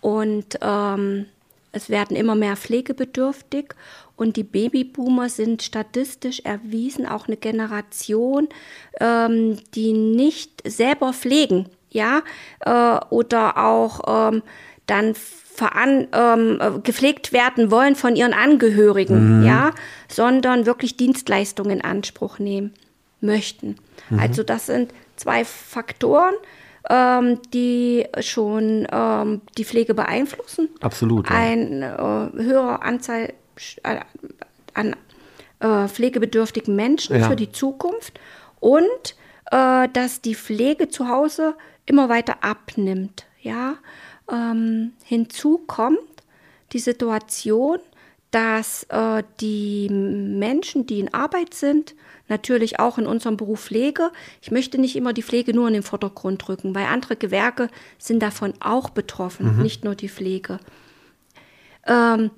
und 0.00 0.58
ähm, 0.62 1.26
es 1.72 1.90
werden 1.90 2.16
immer 2.16 2.36
mehr 2.36 2.56
pflegebedürftig 2.56 3.74
und 4.16 4.36
die 4.36 4.44
Babyboomer 4.44 5.28
sind 5.28 5.62
statistisch 5.62 6.40
erwiesen 6.40 7.06
auch 7.06 7.26
eine 7.26 7.36
Generation, 7.36 8.48
ähm, 9.00 9.58
die 9.74 9.92
nicht 9.92 10.62
selber 10.64 11.12
pflegen, 11.12 11.66
ja, 11.90 12.22
äh, 12.60 12.98
oder 13.10 13.56
auch 13.58 14.30
ähm, 14.32 14.42
dann 14.86 15.14
veran, 15.14 16.06
ähm, 16.12 16.58
äh, 16.60 16.78
gepflegt 16.80 17.32
werden 17.32 17.70
wollen 17.70 17.96
von 17.96 18.14
ihren 18.16 18.32
Angehörigen, 18.32 19.44
ja, 19.44 19.72
sondern 20.08 20.66
wirklich 20.66 20.96
Dienstleistungen 20.96 21.78
in 21.78 21.84
Anspruch 21.84 22.38
nehmen 22.38 22.72
möchten. 23.20 23.76
Also 24.16 24.44
das 24.44 24.66
sind 24.66 24.92
zwei 25.16 25.44
Faktoren, 25.44 26.34
ähm, 26.88 27.40
die 27.52 28.06
schon 28.20 28.86
ähm, 28.90 29.40
die 29.58 29.64
Pflege 29.64 29.94
beeinflussen. 29.94 30.68
Absolut. 30.80 31.28
Ja. 31.28 31.36
Eine 31.36 32.30
äh, 32.36 32.42
höhere 32.42 32.82
Anzahl 32.82 33.32
äh, 33.82 33.96
an 34.74 34.94
äh, 35.60 35.88
pflegebedürftigen 35.88 36.76
Menschen 36.76 37.18
Ja. 37.18 37.28
für 37.28 37.36
die 37.36 37.50
Zukunft 37.50 38.18
und 38.60 39.16
äh, 39.50 39.88
dass 39.92 40.20
die 40.20 40.36
Pflege 40.36 40.88
zu 40.88 41.08
Hause 41.08 41.54
immer 41.88 42.08
weiter 42.08 42.42
abnimmt. 42.42 43.26
Ja? 43.40 43.76
Ähm, 44.30 44.92
hinzu 45.04 45.58
kommt 45.66 45.98
die 46.72 46.78
Situation, 46.78 47.78
dass 48.30 48.84
äh, 48.90 49.22
die 49.40 49.88
Menschen, 49.88 50.86
die 50.86 51.00
in 51.00 51.14
Arbeit 51.14 51.54
sind, 51.54 51.94
natürlich 52.28 52.78
auch 52.78 52.98
in 52.98 53.06
unserem 53.06 53.38
Beruf 53.38 53.64
Pflege, 53.64 54.10
ich 54.42 54.50
möchte 54.50 54.78
nicht 54.78 54.96
immer 54.96 55.14
die 55.14 55.22
Pflege 55.22 55.54
nur 55.54 55.66
in 55.68 55.74
den 55.74 55.82
Vordergrund 55.82 56.46
rücken, 56.48 56.74
weil 56.74 56.84
andere 56.86 57.16
Gewerke 57.16 57.70
sind 57.96 58.22
davon 58.22 58.52
auch 58.60 58.90
betroffen, 58.90 59.62
nicht 59.62 59.82
nur 59.82 59.94
die 59.94 60.10
Pflege. 60.10 60.60
Ähm, 61.86 62.30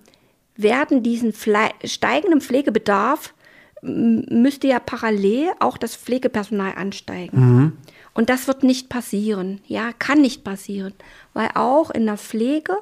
werden 0.57 1.03
diesen 1.03 1.33
Fle 1.33 1.71
steigenden 1.85 2.41
Pflegebedarf 2.41 3.35
müsste 3.83 4.69
ja 4.69 4.79
parallel 4.79 5.53
auch 5.59 5.79
das 5.79 5.97
Pflegepersonal 5.97 6.75
ansteigen. 6.77 7.79
Und 8.15 8.29
das 8.29 8.49
wird 8.49 8.65
nicht 8.65 8.89
passieren, 8.89 9.61
ja, 9.67 9.93
kann 9.99 10.21
nicht 10.21 10.45
passieren, 10.45 10.95
weil 11.33 11.51
auch 11.55 11.91
in 11.91 12.07
der 12.07 12.17
Pflege 12.17 12.77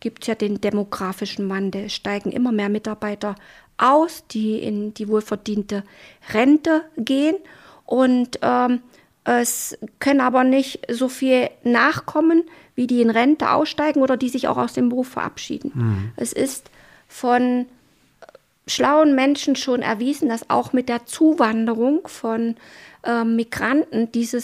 gibt 0.00 0.22
es 0.22 0.28
ja 0.28 0.34
den 0.34 0.60
demografischen 0.60 1.48
Wandel. 1.48 1.84
Es 1.84 1.94
steigen 1.94 2.32
immer 2.32 2.52
mehr 2.52 2.68
Mitarbeiter 2.68 3.34
aus, 3.76 4.24
die 4.30 4.58
in 4.58 4.94
die 4.94 5.08
wohlverdiente 5.08 5.84
Rente 6.32 6.82
gehen 6.96 7.36
und 7.86 8.38
ähm, 8.42 8.80
es 9.24 9.76
können 10.00 10.20
aber 10.20 10.44
nicht 10.44 10.80
so 10.90 11.08
viel 11.08 11.48
nachkommen, 11.62 12.44
wie 12.74 12.86
die 12.86 13.00
in 13.00 13.10
Rente 13.10 13.50
aussteigen 13.50 14.02
oder 14.02 14.16
die 14.16 14.28
sich 14.28 14.48
auch 14.48 14.58
aus 14.58 14.74
dem 14.74 14.90
Beruf 14.90 15.08
verabschieden. 15.08 16.12
Es 16.16 16.32
ist 16.32 16.70
von 17.08 17.66
schlauen 18.66 19.14
Menschen 19.14 19.56
schon 19.56 19.80
erwiesen, 19.82 20.28
dass 20.28 20.50
auch 20.50 20.72
mit 20.72 20.88
der 20.88 21.06
Zuwanderung 21.06 22.06
von 22.06 22.56
ähm, 23.04 23.36
Migranten 23.36 24.10
diese 24.12 24.42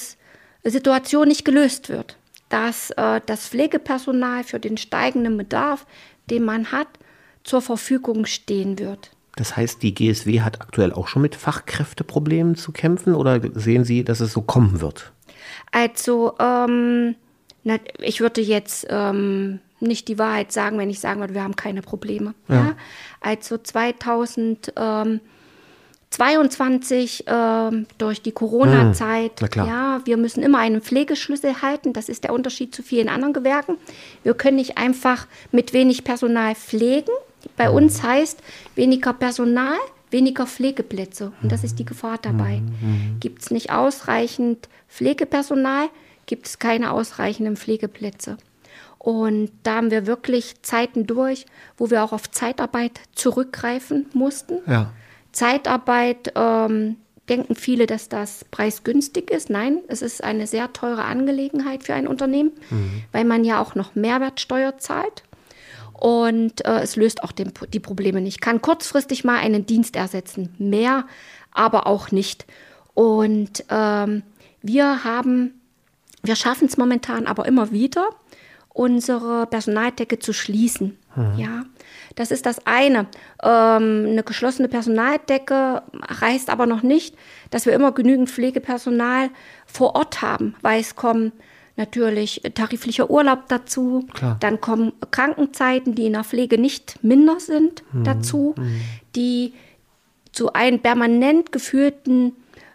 Situation 0.64 1.28
nicht 1.28 1.44
gelöst 1.44 1.88
wird. 1.88 2.16
Dass 2.48 2.90
äh, 2.92 3.20
das 3.26 3.48
Pflegepersonal 3.48 4.44
für 4.44 4.58
den 4.58 4.76
steigenden 4.76 5.36
Bedarf, 5.36 5.86
den 6.30 6.44
man 6.44 6.72
hat, 6.72 6.88
zur 7.44 7.62
Verfügung 7.62 8.26
stehen 8.26 8.78
wird. 8.78 9.10
Das 9.36 9.56
heißt, 9.56 9.82
die 9.82 9.94
GSW 9.94 10.40
hat 10.40 10.60
aktuell 10.60 10.92
auch 10.92 11.08
schon 11.08 11.22
mit 11.22 11.34
Fachkräfteproblemen 11.34 12.56
zu 12.56 12.72
kämpfen 12.72 13.14
oder 13.14 13.40
sehen 13.54 13.84
Sie, 13.84 14.04
dass 14.04 14.20
es 14.20 14.32
so 14.32 14.42
kommen 14.42 14.80
wird? 14.80 15.12
Also, 15.70 16.34
ähm, 16.38 17.14
na, 17.62 17.78
ich 17.98 18.20
würde 18.20 18.40
jetzt 18.40 18.86
ähm, 18.90 19.60
nicht 19.80 20.08
die 20.08 20.18
Wahrheit 20.18 20.52
sagen, 20.52 20.78
wenn 20.78 20.90
ich 20.90 21.00
sagen 21.00 21.20
würde, 21.20 21.34
wir 21.34 21.42
haben 21.42 21.56
keine 21.56 21.82
Probleme. 21.82 22.34
Ja. 22.48 22.74
Also 23.20 23.56
2022 23.56 24.74
ähm, 24.76 25.20
durch 27.98 28.22
die 28.22 28.32
Corona-Zeit, 28.32 29.32
na 29.40 29.48
klar. 29.48 29.66
ja, 29.66 30.00
wir 30.04 30.16
müssen 30.16 30.42
immer 30.42 30.58
einen 30.58 30.82
Pflegeschlüssel 30.82 31.62
halten. 31.62 31.92
Das 31.92 32.08
ist 32.08 32.24
der 32.24 32.32
Unterschied 32.32 32.74
zu 32.74 32.82
vielen 32.82 33.08
anderen 33.08 33.32
Gewerken. 33.32 33.76
Wir 34.24 34.34
können 34.34 34.56
nicht 34.56 34.76
einfach 34.76 35.26
mit 35.52 35.72
wenig 35.72 36.02
Personal 36.04 36.54
pflegen. 36.56 37.12
Bei 37.56 37.70
uns 37.70 38.02
heißt 38.02 38.42
weniger 38.74 39.12
Personal, 39.12 39.76
weniger 40.10 40.46
Pflegeplätze. 40.46 41.32
Und 41.42 41.52
das 41.52 41.64
ist 41.64 41.78
die 41.78 41.84
Gefahr 41.84 42.18
dabei. 42.20 42.60
Gibt 43.20 43.42
es 43.42 43.50
nicht 43.50 43.70
ausreichend 43.72 44.68
Pflegepersonal, 44.88 45.88
gibt 46.26 46.46
es 46.46 46.58
keine 46.58 46.90
ausreichenden 46.90 47.56
Pflegeplätze. 47.56 48.36
Und 48.98 49.50
da 49.62 49.76
haben 49.76 49.90
wir 49.90 50.06
wirklich 50.06 50.60
Zeiten 50.62 51.06
durch, 51.06 51.46
wo 51.78 51.90
wir 51.90 52.02
auch 52.02 52.12
auf 52.12 52.30
Zeitarbeit 52.30 53.00
zurückgreifen 53.14 54.06
mussten. 54.12 54.58
Ja. 54.66 54.92
Zeitarbeit 55.32 56.32
ähm, 56.34 56.96
denken 57.28 57.54
viele, 57.54 57.86
dass 57.86 58.08
das 58.08 58.44
preisgünstig 58.50 59.30
ist. 59.30 59.50
Nein, 59.50 59.78
es 59.88 60.02
ist 60.02 60.22
eine 60.22 60.46
sehr 60.46 60.72
teure 60.72 61.04
Angelegenheit 61.04 61.84
für 61.84 61.94
ein 61.94 62.08
Unternehmen, 62.08 62.52
weil 63.12 63.24
man 63.24 63.44
ja 63.44 63.62
auch 63.62 63.74
noch 63.74 63.94
Mehrwertsteuer 63.94 64.78
zahlt. 64.78 65.22
Und 65.92 66.64
äh, 66.64 66.80
es 66.80 66.96
löst 66.96 67.22
auch 67.22 67.30
den, 67.30 67.52
die 67.72 67.78
Probleme 67.78 68.20
nicht. 68.20 68.40
Kann 68.40 68.62
kurzfristig 68.62 69.22
mal 69.22 69.38
einen 69.38 69.66
Dienst 69.66 69.96
ersetzen, 69.96 70.54
mehr, 70.58 71.06
aber 71.52 71.86
auch 71.86 72.10
nicht. 72.10 72.46
Und 72.94 73.64
ähm, 73.68 74.22
wir 74.62 75.04
haben, 75.04 75.60
wir 76.22 76.36
schaffen 76.36 76.66
es 76.66 76.76
momentan 76.76 77.26
aber 77.26 77.46
immer 77.46 77.70
wieder, 77.70 78.08
unsere 78.70 79.46
Personaldecke 79.46 80.18
zu 80.18 80.32
schließen. 80.32 80.98
Ja, 81.36 81.64
das 82.14 82.30
ist 82.30 82.46
das 82.46 82.66
eine. 82.66 83.06
Ähm, 83.42 84.06
eine 84.10 84.22
geschlossene 84.22 84.68
Personaldecke 84.68 85.82
heißt 86.20 86.50
aber 86.50 86.66
noch 86.66 86.82
nicht, 86.82 87.16
dass 87.50 87.66
wir 87.66 87.72
immer 87.72 87.92
genügend 87.92 88.30
Pflegepersonal 88.30 89.30
vor 89.66 89.96
Ort 89.96 90.22
haben, 90.22 90.54
weil 90.62 90.80
es 90.80 90.94
kommen 90.94 91.32
natürlich 91.76 92.42
tariflicher 92.54 93.10
Urlaub 93.10 93.48
dazu, 93.48 94.06
Klar. 94.12 94.36
dann 94.40 94.60
kommen 94.60 94.92
Krankenzeiten, 95.10 95.94
die 95.94 96.06
in 96.06 96.12
der 96.12 96.24
Pflege 96.24 96.58
nicht 96.58 97.02
minder 97.02 97.40
sind, 97.40 97.82
dazu, 97.92 98.54
die 99.16 99.54
zu 100.32 100.52
einem 100.52 100.80
permanent 100.80 101.52
geführten 101.52 102.32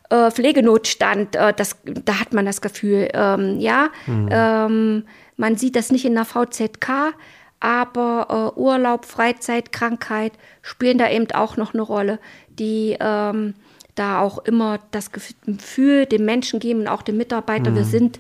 äh, 0.10 0.32
Pflegenotstand, 0.32 1.36
äh, 1.36 1.54
das, 1.54 1.78
da 1.84 2.19
hat 2.19 2.34
man 2.34 2.45
das 2.45 2.62
Gefühl, 2.62 3.10
ähm, 3.13 3.60
ja, 3.60 3.89
ähm, 4.08 5.04
man 5.38 5.56
sieht 5.56 5.76
das 5.76 5.91
nicht 5.91 6.06
in 6.06 6.15
der 6.15 6.26
VZK, 6.26 7.13
aber 7.60 8.54
äh, 8.56 8.60
Urlaub, 8.60 9.06
Freizeit, 9.06 9.72
Krankheit 9.72 10.34
spielen 10.62 10.98
da 10.98 11.10
eben 11.10 11.32
auch 11.32 11.58
noch 11.58 11.74
eine 11.74 11.82
Rolle, 11.82 12.20
die 12.50 12.98
ähm, 13.00 13.56
da 13.96 14.20
auch 14.20 14.39
immer 14.39 14.80
das 14.91 15.12
Gefühl 15.12 16.06
dem 16.06 16.26
Menschen 16.26 16.60
geben 16.60 16.82
und 16.82 16.88
auch 16.88 17.02
dem 17.02 17.18
Mitarbeiter, 17.18 17.74
wir 17.74 17.86
sind 17.86 18.20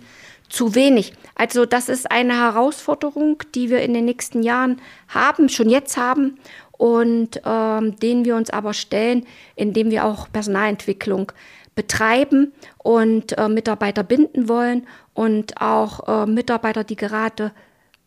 zu 0.49 0.75
wenig. 0.75 1.13
Also 1.35 1.65
das 1.65 1.89
ist 1.89 2.09
eine 2.09 2.39
Herausforderung, 2.39 3.43
die 3.53 3.69
wir 3.69 3.81
in 3.81 3.93
den 3.93 4.05
nächsten 4.05 4.41
Jahren 4.41 4.81
haben, 5.09 5.49
schon 5.49 5.69
jetzt 5.69 5.97
haben 5.97 6.37
und 6.71 7.41
ähm, 7.45 7.95
denen 7.97 8.25
wir 8.25 8.35
uns 8.35 8.49
aber 8.49 8.73
stellen, 8.73 9.25
indem 9.55 9.91
wir 9.91 10.05
auch 10.05 10.31
Personalentwicklung 10.31 11.31
betreiben 11.75 12.53
und 12.77 13.37
äh, 13.37 13.49
Mitarbeiter 13.49 14.03
binden 14.03 14.47
wollen 14.47 14.87
und 15.13 15.61
auch 15.61 16.23
äh, 16.23 16.25
Mitarbeiter, 16.25 16.83
die 16.83 16.95
gerade 16.95 17.51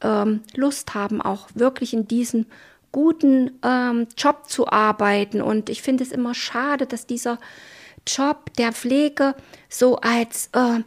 ähm, 0.03 0.43
Lust 0.55 0.95
haben, 0.95 1.21
auch 1.21 1.49
wirklich 1.55 1.93
in 1.93 2.09
diesem 2.09 2.47
guten 2.93 3.59
ähm, 3.63 4.07
Job 4.17 4.49
zu 4.49 4.69
arbeiten. 4.69 5.43
Und 5.43 5.69
ich 5.71 5.83
finde 5.83 6.05
es 6.05 6.13
immer 6.13 6.35
schade, 6.35 6.87
dass 6.87 7.07
dieser 7.07 7.39
Job 8.07 8.53
der 8.57 8.73
Pflege 8.73 9.35
so 9.69 9.97
als 9.97 10.51
äh, 10.53 10.81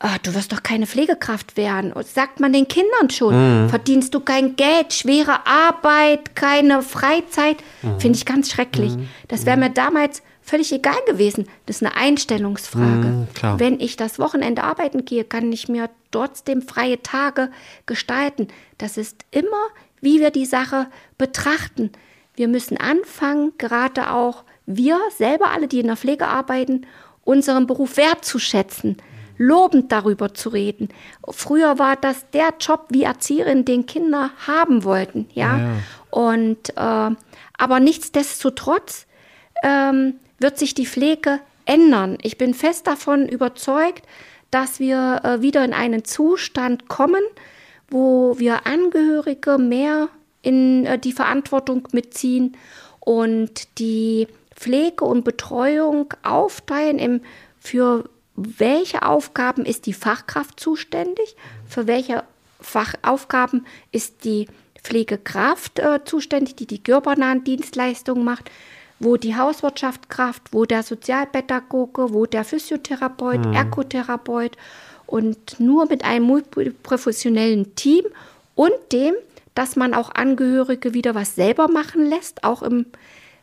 Ah, 0.00 0.16
du 0.22 0.32
wirst 0.32 0.52
doch 0.52 0.62
keine 0.62 0.86
Pflegekraft 0.86 1.56
werden. 1.56 1.92
Und 1.92 2.06
sagt 2.06 2.38
man 2.38 2.52
den 2.52 2.68
Kindern 2.68 3.10
schon. 3.10 3.68
Verdienst 3.68 4.14
du 4.14 4.20
kein 4.20 4.54
Geld, 4.54 4.92
schwere 4.92 5.44
Arbeit, 5.44 6.36
keine 6.36 6.82
Freizeit. 6.82 7.56
Finde 7.98 8.16
ich 8.16 8.24
ganz 8.24 8.48
schrecklich. 8.50 8.92
Das 9.26 9.44
wäre 9.44 9.56
mir 9.56 9.70
damals 9.70 10.22
völlig 10.48 10.72
egal 10.72 10.98
gewesen. 11.06 11.46
Das 11.66 11.76
ist 11.76 11.82
eine 11.82 11.94
Einstellungsfrage. 11.94 13.28
klar. 13.34 13.60
Wenn 13.60 13.80
ich 13.80 13.96
das 13.96 14.18
Wochenende 14.18 14.64
arbeiten 14.64 15.04
gehe, 15.04 15.24
kann 15.24 15.52
ich 15.52 15.68
mir 15.68 15.90
trotzdem 16.10 16.62
freie 16.62 17.02
Tage 17.02 17.50
gestalten. 17.86 18.48
Das 18.78 18.96
ist 18.96 19.24
immer, 19.30 19.68
wie 20.00 20.20
wir 20.20 20.30
die 20.30 20.46
Sache 20.46 20.86
betrachten. 21.18 21.90
Wir 22.34 22.48
müssen 22.48 22.78
anfangen, 22.78 23.52
gerade 23.58 24.10
auch 24.12 24.44
wir 24.64 24.98
selber, 25.16 25.50
alle, 25.50 25.68
die 25.68 25.80
in 25.80 25.86
der 25.88 25.96
Pflege 25.96 26.26
arbeiten, 26.26 26.86
unseren 27.24 27.66
Beruf 27.66 27.96
wertzuschätzen 27.96 28.96
lobend 29.40 29.92
darüber 29.92 30.34
zu 30.34 30.48
reden. 30.48 30.88
Früher 31.28 31.78
war 31.78 31.94
das 31.94 32.28
der 32.30 32.54
Job 32.58 32.86
wie 32.88 33.04
Erzieherin, 33.04 33.64
den 33.64 33.86
Kinder 33.86 34.30
haben 34.46 34.82
wollten, 34.82 35.28
ja. 35.32 35.58
Ja. 35.58 35.70
Und 36.10 36.70
äh, 36.70 37.14
aber 37.56 37.80
nichtsdestotrotz 37.80 39.06
ähm, 39.62 40.14
wird 40.38 40.58
sich 40.58 40.74
die 40.74 40.86
Pflege 40.86 41.40
ändern. 41.64 42.18
Ich 42.22 42.38
bin 42.38 42.54
fest 42.54 42.86
davon 42.86 43.28
überzeugt, 43.28 44.04
dass 44.50 44.80
wir 44.80 45.20
äh, 45.24 45.42
wieder 45.42 45.64
in 45.64 45.74
einen 45.74 46.04
Zustand 46.04 46.88
kommen, 46.88 47.22
wo 47.90 48.38
wir 48.38 48.66
Angehörige 48.66 49.58
mehr 49.58 50.08
in 50.42 50.86
äh, 50.86 50.98
die 50.98 51.12
Verantwortung 51.12 51.88
mitziehen 51.92 52.56
und 53.00 53.78
die 53.78 54.28
Pflege 54.54 55.04
und 55.04 55.24
Betreuung 55.24 56.14
aufteilen 56.22 56.98
im 56.98 57.20
für 57.60 58.08
welche 58.34 59.02
Aufgaben 59.02 59.64
ist 59.64 59.86
die 59.86 59.92
Fachkraft 59.92 60.60
zuständig, 60.60 61.36
für 61.66 61.86
welche 61.86 62.22
Fachaufgaben 62.60 63.66
ist 63.92 64.24
die 64.24 64.46
Pflegekraft 64.82 65.80
äh, 65.80 66.04
zuständig, 66.04 66.56
die 66.56 66.66
die 66.66 66.82
körpernahen 66.82 67.44
Dienstleistungen 67.44 68.24
macht, 68.24 68.50
wo 69.00 69.16
die 69.16 69.36
Hauswirtschaftskraft, 69.36 70.42
wo 70.52 70.64
der 70.64 70.82
Sozialpädagoge, 70.82 72.12
wo 72.12 72.26
der 72.26 72.44
Physiotherapeut, 72.44 73.46
mhm. 73.46 73.52
Ergotherapeut 73.52 74.56
und 75.06 75.60
nur 75.60 75.86
mit 75.86 76.04
einem 76.04 76.42
professionellen 76.82 77.74
Team 77.74 78.04
und 78.54 78.72
dem, 78.92 79.14
dass 79.54 79.76
man 79.76 79.94
auch 79.94 80.14
Angehörige 80.14 80.94
wieder 80.94 81.14
was 81.14 81.34
selber 81.34 81.68
machen 81.68 82.06
lässt, 82.06 82.44
auch 82.44 82.62
im 82.62 82.86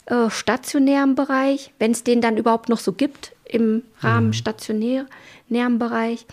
äh, 0.05 0.29
stationären 0.29 1.15
Bereich, 1.15 1.71
wenn 1.79 1.91
es 1.91 2.03
den 2.03 2.21
dann 2.21 2.37
überhaupt 2.37 2.69
noch 2.69 2.79
so 2.79 2.93
gibt, 2.93 3.33
im 3.45 3.83
Rahmen 3.99 4.27
mhm. 4.27 4.33
stationären 4.33 5.79
Bereich, 5.79 6.25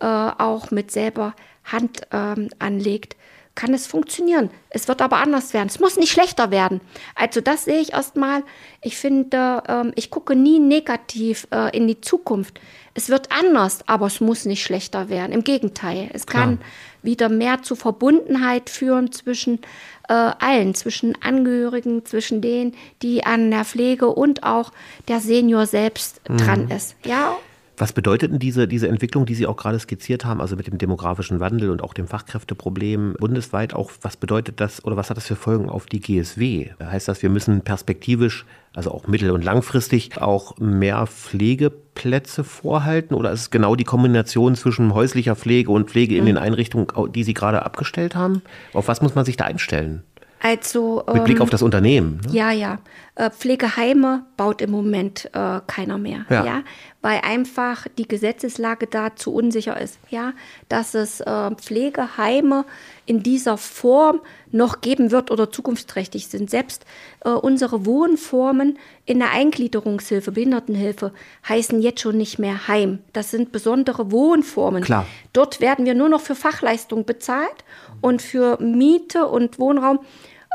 äh, 0.00 0.06
auch 0.06 0.70
mit 0.70 0.90
selber 0.90 1.34
Hand 1.64 2.02
ähm, 2.10 2.48
anlegt 2.58 3.16
kann 3.54 3.74
es 3.74 3.86
funktionieren. 3.86 4.50
Es 4.70 4.88
wird 4.88 5.02
aber 5.02 5.18
anders 5.18 5.52
werden. 5.52 5.68
Es 5.68 5.78
muss 5.78 5.96
nicht 5.96 6.10
schlechter 6.10 6.50
werden. 6.50 6.80
Also 7.14 7.40
das 7.40 7.64
sehe 7.64 7.80
ich 7.80 7.92
erstmal. 7.92 8.44
Ich 8.80 8.96
finde, 8.96 9.62
ähm, 9.68 9.92
ich 9.94 10.10
gucke 10.10 10.34
nie 10.34 10.58
negativ 10.58 11.46
äh, 11.50 11.76
in 11.76 11.86
die 11.86 12.00
Zukunft. 12.00 12.60
Es 12.94 13.08
wird 13.08 13.30
anders, 13.30 13.80
aber 13.86 14.06
es 14.06 14.20
muss 14.20 14.44
nicht 14.44 14.62
schlechter 14.62 15.08
werden. 15.08 15.32
Im 15.32 15.44
Gegenteil, 15.44 16.10
es 16.12 16.26
Klar. 16.26 16.44
kann 16.44 16.58
wieder 17.02 17.28
mehr 17.28 17.62
zu 17.62 17.74
Verbundenheit 17.74 18.70
führen 18.70 19.12
zwischen 19.12 19.60
äh, 20.08 20.12
allen, 20.12 20.74
zwischen 20.74 21.20
Angehörigen, 21.22 22.04
zwischen 22.04 22.40
denen, 22.40 22.74
die 23.02 23.24
an 23.24 23.50
der 23.50 23.64
Pflege 23.64 24.08
und 24.08 24.44
auch 24.44 24.72
der 25.08 25.20
Senior 25.20 25.66
selbst 25.66 26.20
mhm. 26.28 26.36
dran 26.38 26.70
ist. 26.70 26.96
Ja, 27.04 27.36
was 27.76 27.92
bedeutet 27.92 28.32
denn 28.32 28.38
diese, 28.38 28.68
diese 28.68 28.88
Entwicklung, 28.88 29.26
die 29.26 29.34
Sie 29.34 29.46
auch 29.46 29.56
gerade 29.56 29.78
skizziert 29.78 30.24
haben, 30.24 30.40
also 30.40 30.56
mit 30.56 30.66
dem 30.66 30.78
demografischen 30.78 31.40
Wandel 31.40 31.70
und 31.70 31.82
auch 31.82 31.94
dem 31.94 32.06
Fachkräfteproblem 32.06 33.16
bundesweit 33.18 33.74
auch, 33.74 33.90
was 34.02 34.16
bedeutet 34.16 34.60
das 34.60 34.84
oder 34.84 34.96
was 34.96 35.10
hat 35.10 35.16
das 35.16 35.26
für 35.26 35.36
Folgen 35.36 35.68
auf 35.68 35.86
die 35.86 36.00
GSW? 36.00 36.70
Heißt 36.82 37.08
das, 37.08 37.22
wir 37.22 37.30
müssen 37.30 37.62
perspektivisch, 37.62 38.44
also 38.74 38.90
auch 38.90 39.06
mittel- 39.06 39.30
und 39.30 39.42
langfristig, 39.42 40.20
auch 40.20 40.58
mehr 40.58 41.06
Pflegeplätze 41.06 42.44
vorhalten 42.44 43.14
oder 43.14 43.32
ist 43.32 43.40
es 43.40 43.50
genau 43.50 43.74
die 43.74 43.84
Kombination 43.84 44.54
zwischen 44.54 44.92
häuslicher 44.94 45.34
Pflege 45.34 45.70
und 45.72 45.90
Pflege 45.90 46.16
in 46.16 46.26
den 46.26 46.36
mhm. 46.36 46.42
Einrichtungen, 46.42 46.86
die 47.14 47.24
Sie 47.24 47.34
gerade 47.34 47.64
abgestellt 47.64 48.14
haben? 48.14 48.42
Auf 48.74 48.88
was 48.88 49.00
muss 49.00 49.14
man 49.14 49.24
sich 49.24 49.36
da 49.36 49.44
einstellen? 49.44 50.02
Also, 50.42 51.04
Mit 51.12 51.24
Blick 51.24 51.36
ähm, 51.36 51.42
auf 51.42 51.50
das 51.50 51.62
Unternehmen. 51.62 52.20
Ne? 52.26 52.32
Ja, 52.32 52.50
ja. 52.50 52.78
Äh, 53.14 53.30
Pflegeheime 53.30 54.24
baut 54.36 54.60
im 54.60 54.72
Moment 54.72 55.30
äh, 55.32 55.60
keiner 55.68 55.98
mehr. 55.98 56.26
Ja. 56.30 56.44
ja. 56.44 56.62
Weil 57.02 57.20
einfach 57.22 57.86
die 57.98 58.08
Gesetzeslage 58.08 58.86
da 58.86 59.14
zu 59.14 59.34
unsicher 59.34 59.78
ist. 59.80 59.98
Ja. 60.08 60.32
Dass 60.68 60.94
es 60.94 61.20
äh, 61.20 61.50
Pflegeheime 61.56 62.64
in 63.04 63.22
dieser 63.22 63.58
Form 63.58 64.20
noch 64.52 64.80
geben 64.80 65.10
wird 65.10 65.30
oder 65.30 65.50
zukunftsträchtig 65.50 66.28
sind. 66.28 66.48
Selbst 66.48 66.84
äh, 67.24 67.30
unsere 67.30 67.84
Wohnformen 67.84 68.78
in 69.04 69.18
der 69.18 69.32
Eingliederungshilfe, 69.32 70.32
Behindertenhilfe, 70.32 71.12
heißen 71.48 71.82
jetzt 71.82 72.00
schon 72.00 72.16
nicht 72.16 72.38
mehr 72.38 72.68
Heim. 72.68 73.00
Das 73.12 73.30
sind 73.30 73.50
besondere 73.50 74.12
Wohnformen. 74.12 74.84
Klar. 74.84 75.06
Dort 75.32 75.60
werden 75.60 75.84
wir 75.84 75.94
nur 75.94 76.08
noch 76.08 76.20
für 76.20 76.34
Fachleistung 76.34 77.04
bezahlt 77.04 77.64
und 78.00 78.22
für 78.22 78.60
Miete 78.60 79.26
und 79.26 79.58
Wohnraum 79.58 80.00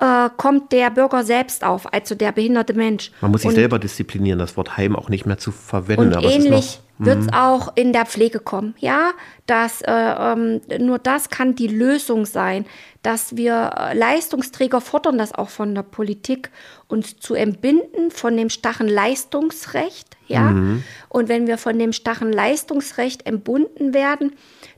äh, 0.01 0.29
kommt 0.37 0.71
der 0.71 0.89
Bürger 0.89 1.23
selbst 1.23 1.63
auf, 1.63 1.91
also 1.91 2.15
der 2.15 2.31
behinderte 2.31 2.73
Mensch. 2.73 3.11
Man 3.21 3.31
muss 3.31 3.41
sich 3.41 3.49
und, 3.49 3.55
selber 3.55 3.79
disziplinieren, 3.79 4.39
das 4.39 4.57
Wort 4.57 4.77
Heim 4.77 4.95
auch 4.95 5.09
nicht 5.09 5.25
mehr 5.25 5.37
zu 5.37 5.51
verwenden. 5.51 6.13
Und 6.13 6.23
ähnlich 6.23 6.79
wird 6.99 7.19
es 7.19 7.25
mhm. 7.27 7.33
auch 7.33 7.75
in 7.75 7.93
der 7.93 8.05
Pflege 8.05 8.39
kommen. 8.39 8.75
Ja, 8.79 9.11
dass 9.45 9.81
äh, 9.81 9.91
ähm, 9.91 10.61
nur 10.79 10.99
das 10.99 11.29
kann 11.29 11.55
die 11.55 11.67
Lösung 11.67 12.25
sein, 12.25 12.65
dass 13.03 13.37
wir 13.37 13.71
äh, 13.77 13.97
Leistungsträger 13.97 14.81
fordern, 14.81 15.17
das 15.17 15.33
auch 15.33 15.49
von 15.49 15.75
der 15.75 15.83
Politik, 15.83 16.49
uns 16.87 17.17
zu 17.17 17.35
entbinden 17.35 18.11
von 18.11 18.35
dem 18.35 18.49
starren 18.49 18.87
Leistungsrecht. 18.87 20.17
Ja, 20.27 20.41
mhm. 20.41 20.83
und 21.09 21.29
wenn 21.29 21.47
wir 21.47 21.57
von 21.57 21.79
dem 21.79 21.93
starren 21.93 22.33
Leistungsrecht 22.33 23.25
entbunden 23.25 23.93
werden, 23.93 24.33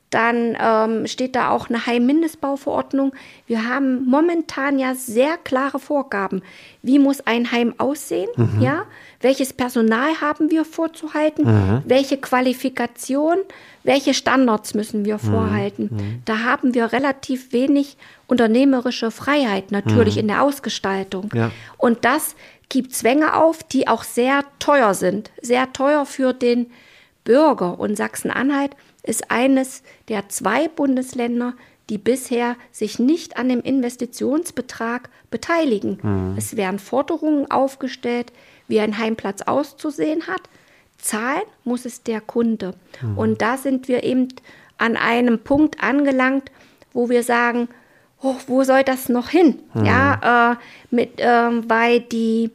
dann 0.09 0.57
ähm, 0.59 1.05
steht 1.07 1.35
da 1.35 1.51
auch 1.51 1.69
eine 1.69 1.85
Heimmindestbauverordnung. 1.85 3.13
Wir 3.45 3.67
haben 3.67 4.05
momentan 4.05 4.79
ja 4.79 4.95
sehr 4.95 5.37
klare 5.37 5.77
Vorgaben. 5.77 6.41
Wie 6.81 6.97
muss 6.97 7.21
ein 7.21 7.51
Heim 7.51 7.75
aussehen? 7.77 8.29
Mhm. 8.35 8.61
Ja? 8.61 8.85
Welches 9.21 9.53
Personal 9.53 10.19
haben 10.19 10.49
wir 10.49 10.65
vorzuhalten? 10.65 11.45
Mhm. 11.45 11.83
Welche 11.85 12.17
Qualifikation? 12.17 13.37
Welche 13.83 14.15
Standards 14.15 14.73
müssen 14.73 15.05
wir 15.05 15.15
mhm. 15.15 15.19
vorhalten? 15.19 15.89
Mhm. 15.91 16.21
Da 16.25 16.39
haben 16.39 16.73
wir 16.73 16.91
relativ 16.91 17.53
wenig 17.53 17.95
unternehmerische 18.25 19.11
Freiheit 19.11 19.71
natürlich 19.71 20.15
mhm. 20.15 20.21
in 20.21 20.27
der 20.29 20.41
Ausgestaltung. 20.41 21.29
Ja. 21.35 21.51
Und 21.77 22.03
das 22.03 22.35
gibt 22.69 22.95
Zwänge 22.95 23.35
auf, 23.35 23.63
die 23.63 23.87
auch 23.87 24.03
sehr 24.03 24.43
teuer 24.57 24.95
sind. 24.95 25.29
Sehr 25.41 25.71
teuer 25.71 26.07
für 26.07 26.33
den 26.33 26.71
Bürger. 27.25 27.79
Und 27.79 27.95
Sachsen-Anhalt 27.95 28.71
ist 29.03 29.31
eines 29.31 29.83
der 30.07 30.29
zwei 30.29 30.67
Bundesländer, 30.67 31.53
die 31.89 31.97
bisher 31.97 32.55
sich 32.71 32.99
nicht 32.99 33.37
an 33.37 33.49
dem 33.49 33.61
Investitionsbetrag 33.61 35.09
beteiligen. 35.31 35.99
Mhm. 36.01 36.35
Es 36.37 36.55
werden 36.55 36.79
Forderungen 36.79 37.49
aufgestellt, 37.49 38.31
wie 38.67 38.79
ein 38.79 38.97
Heimplatz 38.97 39.41
auszusehen 39.41 40.27
hat. 40.27 40.41
Zahlen 40.97 41.43
muss 41.63 41.85
es 41.85 42.03
der 42.03 42.21
Kunde. 42.21 42.75
Mhm. 43.01 43.17
Und 43.17 43.41
da 43.41 43.57
sind 43.57 43.87
wir 43.87 44.03
eben 44.03 44.27
an 44.77 44.97
einem 44.97 45.39
Punkt 45.39 45.81
angelangt, 45.83 46.51
wo 46.93 47.09
wir 47.09 47.23
sagen, 47.23 47.69
oh, 48.21 48.35
wo 48.47 48.63
soll 48.63 48.83
das 48.83 49.09
noch 49.09 49.29
hin? 49.29 49.59
Mhm. 49.73 49.85
Ja, 49.85 50.51
äh, 50.51 50.55
mit, 50.91 51.19
äh, 51.19 51.69
weil 51.69 52.01
die 52.01 52.51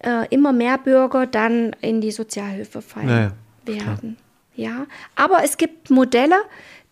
äh, 0.00 0.26
immer 0.28 0.52
mehr 0.52 0.78
Bürger 0.78 1.26
dann 1.26 1.74
in 1.80 2.00
die 2.00 2.10
Sozialhilfe 2.10 2.82
fallen 2.82 3.06
naja, 3.06 3.32
werden. 3.64 4.16
Klar. 4.16 4.29
Ja, 4.60 4.86
aber 5.16 5.42
es 5.42 5.56
gibt 5.56 5.88
Modelle, 5.88 6.36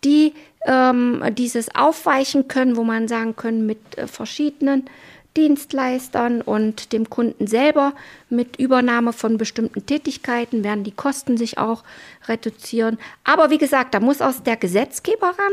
die 0.02 0.32
ähm, 0.64 1.22
dieses 1.32 1.74
aufweichen 1.74 2.48
können, 2.48 2.76
wo 2.76 2.82
man 2.82 3.08
sagen 3.08 3.36
können, 3.36 3.66
mit 3.66 3.98
äh, 3.98 4.06
verschiedenen 4.06 4.88
Dienstleistern 5.36 6.40
und 6.40 6.94
dem 6.94 7.10
Kunden 7.10 7.46
selber 7.46 7.92
mit 8.30 8.58
Übernahme 8.58 9.12
von 9.12 9.36
bestimmten 9.36 9.84
Tätigkeiten 9.84 10.64
werden 10.64 10.82
die 10.82 10.92
Kosten 10.92 11.36
sich 11.36 11.58
auch 11.58 11.84
reduzieren. 12.26 12.96
Aber 13.22 13.50
wie 13.50 13.58
gesagt, 13.58 13.92
da 13.92 14.00
muss 14.00 14.22
aus 14.22 14.42
der 14.42 14.56
Gesetzgeber 14.56 15.26
ran, 15.26 15.52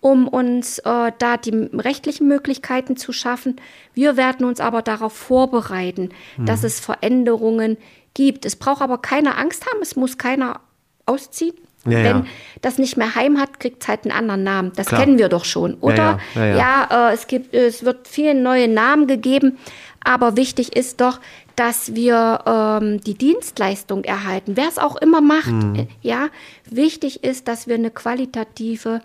um 0.00 0.28
uns 0.28 0.78
äh, 0.78 1.12
da 1.18 1.36
die 1.36 1.68
rechtlichen 1.74 2.28
Möglichkeiten 2.28 2.96
zu 2.96 3.12
schaffen. 3.12 3.56
Wir 3.92 4.16
werden 4.16 4.46
uns 4.46 4.58
aber 4.58 4.80
darauf 4.80 5.12
vorbereiten, 5.12 6.08
mhm. 6.38 6.46
dass 6.46 6.64
es 6.64 6.80
Veränderungen 6.80 7.76
gibt. 8.14 8.46
Es 8.46 8.56
braucht 8.56 8.80
aber 8.80 8.96
keine 8.96 9.36
Angst 9.36 9.66
haben, 9.66 9.82
es 9.82 9.96
muss 9.96 10.16
keiner 10.16 10.60
ausziehen. 11.06 11.54
Ja, 11.84 11.98
Wenn 11.98 12.18
ja. 12.18 12.24
das 12.60 12.78
nicht 12.78 12.96
mehr 12.96 13.14
Heim 13.16 13.40
hat, 13.40 13.58
kriegt 13.58 13.82
es 13.82 13.88
halt 13.88 14.04
einen 14.04 14.12
anderen 14.12 14.44
Namen. 14.44 14.72
Das 14.76 14.86
Klar. 14.86 15.00
kennen 15.00 15.18
wir 15.18 15.28
doch 15.28 15.44
schon, 15.44 15.74
oder? 15.80 16.20
Ja, 16.34 16.46
ja 16.46 17.10
äh, 17.10 17.14
es, 17.14 17.26
gibt, 17.26 17.52
es 17.52 17.84
wird 17.84 18.06
viele 18.06 18.34
neue 18.34 18.68
Namen 18.68 19.08
gegeben, 19.08 19.58
aber 20.04 20.36
wichtig 20.36 20.76
ist 20.76 21.00
doch, 21.00 21.18
dass 21.56 21.94
wir 21.94 22.40
ähm, 22.46 23.00
die 23.00 23.14
Dienstleistung 23.14 24.04
erhalten, 24.04 24.56
wer 24.56 24.68
es 24.68 24.78
auch 24.78 24.96
immer 24.96 25.20
macht. 25.20 25.50
Mhm. 25.50 25.88
Ja, 26.00 26.28
wichtig 26.70 27.24
ist, 27.24 27.48
dass 27.48 27.66
wir 27.66 27.74
eine 27.74 27.90
qualitative 27.90 29.00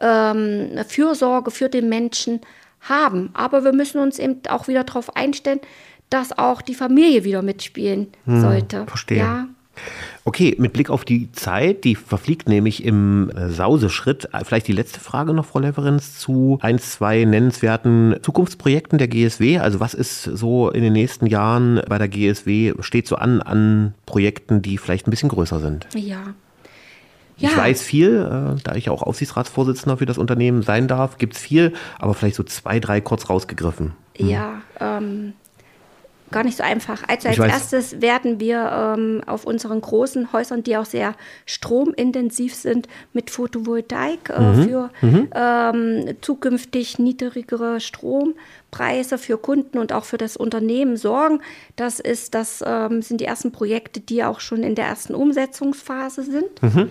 ähm, 0.00 0.78
Fürsorge 0.86 1.50
für 1.50 1.68
den 1.68 1.88
Menschen 1.88 2.40
haben. 2.80 3.30
Aber 3.34 3.64
wir 3.64 3.72
müssen 3.72 4.00
uns 4.00 4.18
eben 4.18 4.40
auch 4.48 4.68
wieder 4.68 4.84
darauf 4.84 5.16
einstellen, 5.16 5.60
dass 6.10 6.36
auch 6.36 6.62
die 6.62 6.74
Familie 6.74 7.24
wieder 7.24 7.42
mitspielen 7.42 8.08
mhm. 8.24 8.40
sollte. 8.40 8.86
Verstehe. 8.86 9.18
Ja. 9.18 9.48
Okay, 10.24 10.54
mit 10.58 10.74
Blick 10.74 10.90
auf 10.90 11.06
die 11.06 11.32
Zeit, 11.32 11.84
die 11.84 11.94
verfliegt 11.94 12.48
nämlich 12.48 12.84
im 12.84 13.30
äh, 13.30 13.48
Sauseschritt. 13.48 14.28
Äh, 14.34 14.44
vielleicht 14.44 14.68
die 14.68 14.72
letzte 14.72 15.00
Frage 15.00 15.32
noch, 15.32 15.46
Frau 15.46 15.60
Leverenz, 15.60 16.18
zu 16.18 16.58
ein, 16.60 16.78
zwei 16.78 17.24
nennenswerten 17.24 18.16
Zukunftsprojekten 18.22 18.98
der 18.98 19.08
GSW. 19.08 19.58
Also 19.58 19.80
was 19.80 19.94
ist 19.94 20.24
so 20.24 20.70
in 20.70 20.82
den 20.82 20.92
nächsten 20.92 21.26
Jahren 21.26 21.80
bei 21.88 21.96
der 21.96 22.08
GSW, 22.08 22.74
steht 22.80 23.06
so 23.08 23.16
an, 23.16 23.40
an 23.40 23.94
Projekten, 24.04 24.60
die 24.60 24.76
vielleicht 24.76 25.06
ein 25.06 25.10
bisschen 25.10 25.30
größer 25.30 25.60
sind? 25.60 25.86
Ja. 25.94 26.34
Ja. 27.38 27.50
Ich 27.50 27.56
weiß 27.56 27.82
viel, 27.82 28.16
äh, 28.16 28.60
da 28.64 28.74
ich 28.74 28.90
auch 28.90 29.02
Aufsichtsratsvorsitzender 29.02 29.96
für 29.96 30.06
das 30.06 30.18
Unternehmen 30.18 30.62
sein 30.62 30.88
darf, 30.88 31.18
gibt 31.18 31.36
es 31.36 31.40
viel, 31.40 31.72
aber 31.98 32.12
vielleicht 32.12 32.36
so 32.36 32.42
zwei, 32.42 32.80
drei 32.80 33.00
kurz 33.00 33.30
rausgegriffen. 33.30 33.92
Hm. 34.16 34.28
Ja, 34.28 34.62
ähm, 34.80 35.34
gar 36.30 36.44
nicht 36.44 36.56
so 36.56 36.62
einfach. 36.62 37.02
Also 37.08 37.28
als 37.28 37.38
erstes 37.38 38.00
werden 38.00 38.40
wir 38.40 38.96
ähm, 38.96 39.22
auf 39.26 39.44
unseren 39.44 39.80
großen 39.80 40.32
Häusern, 40.32 40.62
die 40.62 40.76
auch 40.76 40.84
sehr 40.84 41.14
stromintensiv 41.46 42.54
sind, 42.54 42.88
mit 43.12 43.30
Photovoltaik 43.30 44.30
äh, 44.30 44.40
mhm. 44.40 44.62
für 44.64 44.90
mhm. 45.00 45.28
Ähm, 45.34 46.16
zukünftig 46.20 46.98
niedrigere 46.98 47.80
Strompreise 47.80 49.18
für 49.18 49.38
Kunden 49.38 49.78
und 49.78 49.92
auch 49.92 50.04
für 50.04 50.18
das 50.18 50.36
Unternehmen 50.36 50.96
sorgen. 50.96 51.40
Das 51.76 52.00
ist, 52.00 52.34
das 52.34 52.62
ähm, 52.66 53.02
sind 53.02 53.20
die 53.20 53.26
ersten 53.26 53.52
Projekte, 53.52 54.00
die 54.00 54.24
auch 54.24 54.40
schon 54.40 54.62
in 54.62 54.74
der 54.74 54.86
ersten 54.86 55.14
Umsetzungsphase 55.14 56.22
sind. 56.22 56.62
Mhm. 56.62 56.90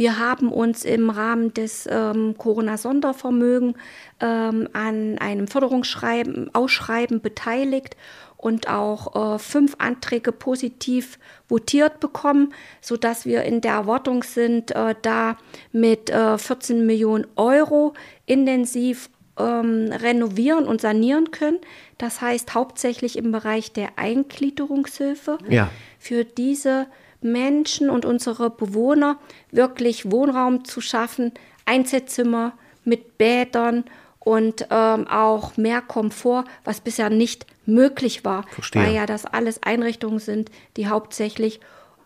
Wir 0.00 0.18
haben 0.18 0.50
uns 0.50 0.86
im 0.86 1.10
Rahmen 1.10 1.52
des 1.52 1.86
ähm, 1.86 2.34
Corona-Sondervermögen 2.38 3.74
ähm, 4.20 4.66
an 4.72 5.18
einem 5.18 5.46
Förderungsschreiben, 5.46 6.54
Ausschreiben 6.54 7.20
beteiligt 7.20 7.98
und 8.40 8.68
auch 8.68 9.34
äh, 9.34 9.38
fünf 9.38 9.76
Anträge 9.78 10.32
positiv 10.32 11.18
votiert 11.48 12.00
bekommen, 12.00 12.54
sodass 12.80 13.26
wir 13.26 13.42
in 13.42 13.60
der 13.60 13.72
Erwartung 13.72 14.22
sind, 14.22 14.70
äh, 14.70 14.94
da 15.02 15.36
mit 15.72 16.08
äh, 16.08 16.38
14 16.38 16.86
Millionen 16.86 17.26
Euro 17.36 17.92
intensiv 18.24 19.10
ähm, 19.38 19.92
renovieren 19.92 20.66
und 20.66 20.80
sanieren 20.80 21.30
können. 21.30 21.58
Das 21.98 22.22
heißt 22.22 22.54
hauptsächlich 22.54 23.18
im 23.18 23.30
Bereich 23.30 23.72
der 23.72 23.90
Eingliederungshilfe. 23.96 25.36
Ja. 25.48 25.70
Für 25.98 26.24
diese 26.24 26.86
Menschen 27.20 27.90
und 27.90 28.06
unsere 28.06 28.48
Bewohner 28.48 29.18
wirklich 29.50 30.10
Wohnraum 30.10 30.64
zu 30.64 30.80
schaffen, 30.80 31.32
Einzelzimmer 31.66 32.54
mit 32.84 33.18
Bädern 33.18 33.84
und 34.20 34.66
ähm, 34.70 35.08
auch 35.08 35.56
mehr 35.56 35.80
Komfort, 35.80 36.44
was 36.64 36.80
bisher 36.80 37.10
nicht 37.10 37.46
möglich 37.64 38.24
war, 38.24 38.44
Verstehe. 38.48 38.82
weil 38.82 38.94
ja 38.94 39.06
das 39.06 39.24
alles 39.24 39.62
Einrichtungen 39.62 40.18
sind, 40.18 40.50
die 40.76 40.88
hauptsächlich 40.88 41.60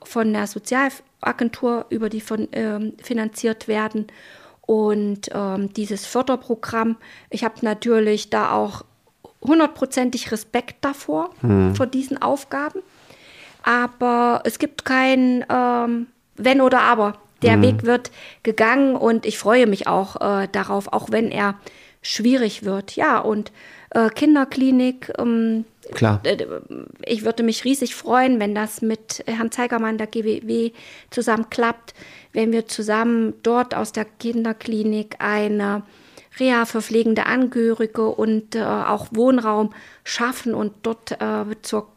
von 0.05 0.33
der 0.33 0.47
Sozialagentur 0.47 1.87
über 1.89 2.09
die 2.09 2.21
von, 2.21 2.49
ähm, 2.53 2.95
finanziert 3.03 3.69
werden. 3.69 4.07
Und 4.63 5.31
ähm, 5.35 5.73
dieses 5.75 6.07
Förderprogramm, 6.07 6.97
ich 7.31 7.45
habe 7.45 7.57
natürlich 7.63 8.31
da 8.31 8.53
auch 8.53 8.85
hundertprozentig 9.43 10.33
Respekt 10.33 10.85
davor, 10.85 11.31
hm. 11.41 11.75
vor 11.75 11.87
diesen 11.87 12.23
Aufgaben. 12.23 12.81
Aber 13.63 14.43
es 14.45 14.59
gibt 14.59 14.85
kein 14.85 15.45
ähm, 15.51 16.07
Wenn 16.37 16.61
oder 16.61 16.81
Aber. 16.81 17.15
Der 17.43 17.55
hm. 17.55 17.63
Weg 17.63 17.83
wird 17.85 18.11
gegangen 18.43 18.97
und 18.97 19.27
ich 19.27 19.39
freue 19.39 19.67
mich 19.67 19.87
auch 19.87 20.17
äh, 20.21 20.49
darauf, 20.51 20.93
auch 20.93 21.11
wenn 21.11 21.31
er 21.31 21.57
schwierig 22.05 22.65
wird. 22.65 22.95
Ja, 22.95 23.19
und 23.19 23.51
äh, 23.91 24.09
Kinderklinik. 24.11 25.13
Ähm, 25.19 25.65
Klar. 25.93 26.21
Äh, 26.25 26.47
ich 27.05 27.25
würde 27.25 27.43
mich 27.43 27.65
riesig 27.65 27.95
freuen, 27.95 28.39
wenn 28.39 28.55
das 28.55 28.83
mit 28.83 29.25
Herrn 29.27 29.51
Zeigermann 29.51 29.99
der 29.99 30.07
GWW 30.07 30.71
zusammen 31.11 31.51
klappt, 31.51 31.95
wenn 32.33 32.53
wir 32.53 32.67
zusammen 32.67 33.35
dort 33.43 33.75
aus 33.75 33.93
der 33.93 34.05
Kinderklinik 34.05 35.17
eine 35.19 35.83
Reha 36.39 36.65
für 36.65 36.83
pflegende 36.83 37.27
Angehörige 37.27 38.09
und 38.09 38.57
äh, 38.57 38.63
auch 38.63 39.09
Wohnraum 39.13 39.73
schaffen 40.03 40.55
und 40.55 40.73
dort 40.83 41.13
äh, 41.13 41.45
zur 41.63 41.89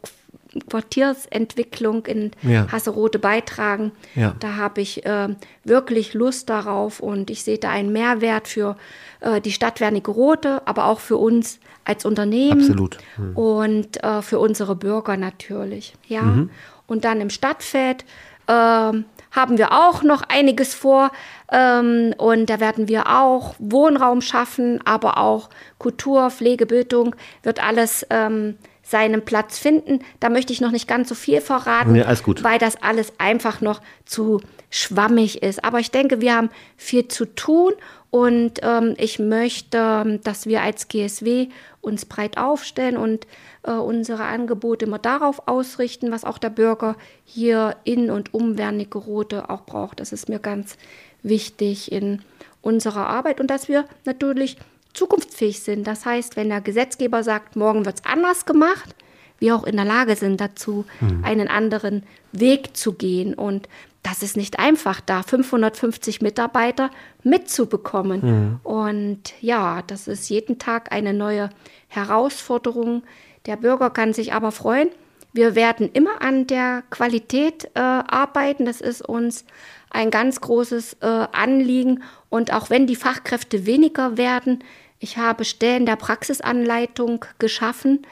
Quartiersentwicklung 0.68 2.06
in 2.06 2.30
ja. 2.42 2.70
Hasserode 2.70 3.18
beitragen. 3.18 3.92
Ja. 4.14 4.34
Da 4.40 4.56
habe 4.56 4.80
ich 4.80 5.04
äh, 5.04 5.28
wirklich 5.64 6.14
Lust 6.14 6.48
darauf 6.48 7.00
und 7.00 7.30
ich 7.30 7.42
sehe 7.42 7.58
da 7.58 7.70
einen 7.70 7.92
Mehrwert 7.92 8.48
für 8.48 8.76
äh, 9.20 9.40
die 9.40 9.52
Stadt 9.52 9.80
Wernigerode, 9.80 10.62
aber 10.64 10.86
auch 10.86 11.00
für 11.00 11.16
uns 11.16 11.60
als 11.84 12.04
Unternehmen 12.04 12.60
Absolut. 12.60 12.98
Mhm. 13.16 13.36
und 13.36 14.04
äh, 14.04 14.22
für 14.22 14.38
unsere 14.38 14.76
Bürger 14.76 15.16
natürlich. 15.16 15.94
Ja. 16.06 16.22
Mhm. 16.22 16.50
Und 16.86 17.04
dann 17.04 17.20
im 17.20 17.30
Stadtfeld 17.30 18.04
ähm, 18.48 19.04
haben 19.30 19.58
wir 19.58 19.72
auch 19.72 20.02
noch 20.02 20.22
einiges 20.22 20.74
vor. 20.74 21.10
Ähm, 21.52 22.14
und 22.18 22.50
da 22.50 22.60
werden 22.60 22.88
wir 22.88 23.06
auch 23.08 23.54
Wohnraum 23.58 24.20
schaffen, 24.20 24.80
aber 24.84 25.18
auch 25.18 25.50
Kultur, 25.78 26.30
Pflege, 26.30 26.66
Bildung 26.66 27.14
wird 27.42 27.62
alles 27.62 28.06
ähm, 28.10 28.56
seinen 28.88 29.24
Platz 29.24 29.58
finden. 29.58 30.00
Da 30.18 30.30
möchte 30.30 30.52
ich 30.52 30.60
noch 30.60 30.70
nicht 30.70 30.88
ganz 30.88 31.08
so 31.10 31.14
viel 31.14 31.40
verraten, 31.40 31.94
ja, 31.94 32.06
weil 32.42 32.58
das 32.58 32.82
alles 32.82 33.12
einfach 33.18 33.60
noch 33.60 33.82
zu 34.06 34.40
schwammig 34.70 35.42
ist. 35.42 35.62
Aber 35.62 35.78
ich 35.78 35.90
denke, 35.90 36.20
wir 36.20 36.34
haben 36.34 36.50
viel 36.76 37.08
zu 37.08 37.26
tun 37.26 37.72
und 38.10 38.60
ähm, 38.62 38.94
ich 38.96 39.18
möchte, 39.18 40.18
dass 40.24 40.46
wir 40.46 40.62
als 40.62 40.88
GSW 40.88 41.48
uns 41.82 42.06
breit 42.06 42.38
aufstellen 42.38 42.96
und 42.96 43.26
äh, 43.62 43.72
unsere 43.72 44.24
Angebote 44.24 44.86
immer 44.86 44.98
darauf 44.98 45.46
ausrichten, 45.46 46.10
was 46.10 46.24
auch 46.24 46.38
der 46.38 46.50
Bürger 46.50 46.96
hier 47.24 47.76
in 47.84 48.10
und 48.10 48.32
um 48.32 48.56
Wernigerode 48.56 49.50
auch 49.50 49.66
braucht. 49.66 50.00
Das 50.00 50.12
ist 50.12 50.30
mir 50.30 50.38
ganz 50.38 50.78
wichtig 51.22 51.92
in 51.92 52.22
unserer 52.62 53.06
Arbeit 53.06 53.40
und 53.40 53.50
dass 53.50 53.68
wir 53.68 53.84
natürlich 54.06 54.56
zukunftsfähig 54.94 55.60
sind. 55.60 55.86
Das 55.86 56.06
heißt, 56.06 56.36
wenn 56.36 56.48
der 56.48 56.60
Gesetzgeber 56.60 57.22
sagt, 57.22 57.56
morgen 57.56 57.84
wird 57.84 58.00
es 58.00 58.04
anders 58.04 58.46
gemacht, 58.46 58.94
wir 59.38 59.54
auch 59.54 59.64
in 59.64 59.76
der 59.76 59.84
Lage 59.84 60.16
sind 60.16 60.40
dazu, 60.40 60.84
mhm. 61.00 61.24
einen 61.24 61.48
anderen 61.48 62.02
Weg 62.32 62.76
zu 62.76 62.92
gehen. 62.94 63.34
Und 63.34 63.68
das 64.02 64.22
ist 64.22 64.36
nicht 64.36 64.58
einfach, 64.58 65.00
da 65.00 65.22
550 65.22 66.20
Mitarbeiter 66.22 66.90
mitzubekommen. 67.22 68.20
Mhm. 68.22 68.60
Und 68.64 69.34
ja, 69.40 69.82
das 69.86 70.08
ist 70.08 70.28
jeden 70.28 70.58
Tag 70.58 70.92
eine 70.92 71.12
neue 71.12 71.50
Herausforderung. 71.88 73.04
Der 73.46 73.56
Bürger 73.56 73.90
kann 73.90 74.12
sich 74.12 74.32
aber 74.32 74.50
freuen. 74.50 74.88
Wir 75.32 75.54
werden 75.54 75.90
immer 75.92 76.22
an 76.22 76.46
der 76.46 76.82
Qualität 76.90 77.70
äh, 77.74 77.80
arbeiten. 77.80 78.64
Das 78.64 78.80
ist 78.80 79.06
uns 79.06 79.44
ein 79.90 80.10
ganz 80.10 80.40
großes 80.40 80.98
äh, 81.00 81.06
Anliegen. 81.06 82.02
Und 82.28 82.52
auch 82.52 82.70
wenn 82.70 82.86
die 82.86 82.96
Fachkräfte 82.96 83.66
weniger 83.66 84.16
werden, 84.16 84.64
ich 84.98 85.16
habe 85.16 85.44
Stellen 85.44 85.86
der 85.86 85.96
Praxisanleitung 85.96 87.24
geschaffen, 87.38 88.06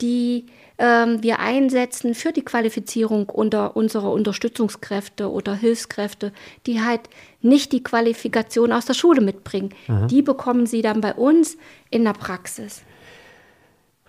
die 0.00 0.46
ähm, 0.78 1.22
wir 1.22 1.40
einsetzen 1.40 2.14
für 2.14 2.32
die 2.32 2.42
Qualifizierung 2.42 3.28
unter 3.28 3.76
unserer 3.76 4.10
Unterstützungskräfte 4.10 5.30
oder 5.30 5.54
Hilfskräfte, 5.54 6.32
die 6.66 6.82
halt 6.82 7.02
nicht 7.42 7.72
die 7.72 7.82
Qualifikation 7.82 8.72
aus 8.72 8.86
der 8.86 8.94
Schule 8.94 9.20
mitbringen. 9.20 9.74
Mhm. 9.88 10.08
Die 10.08 10.22
bekommen 10.22 10.66
sie 10.66 10.80
dann 10.80 11.02
bei 11.02 11.14
uns 11.14 11.58
in 11.90 12.04
der 12.04 12.14
Praxis. 12.14 12.82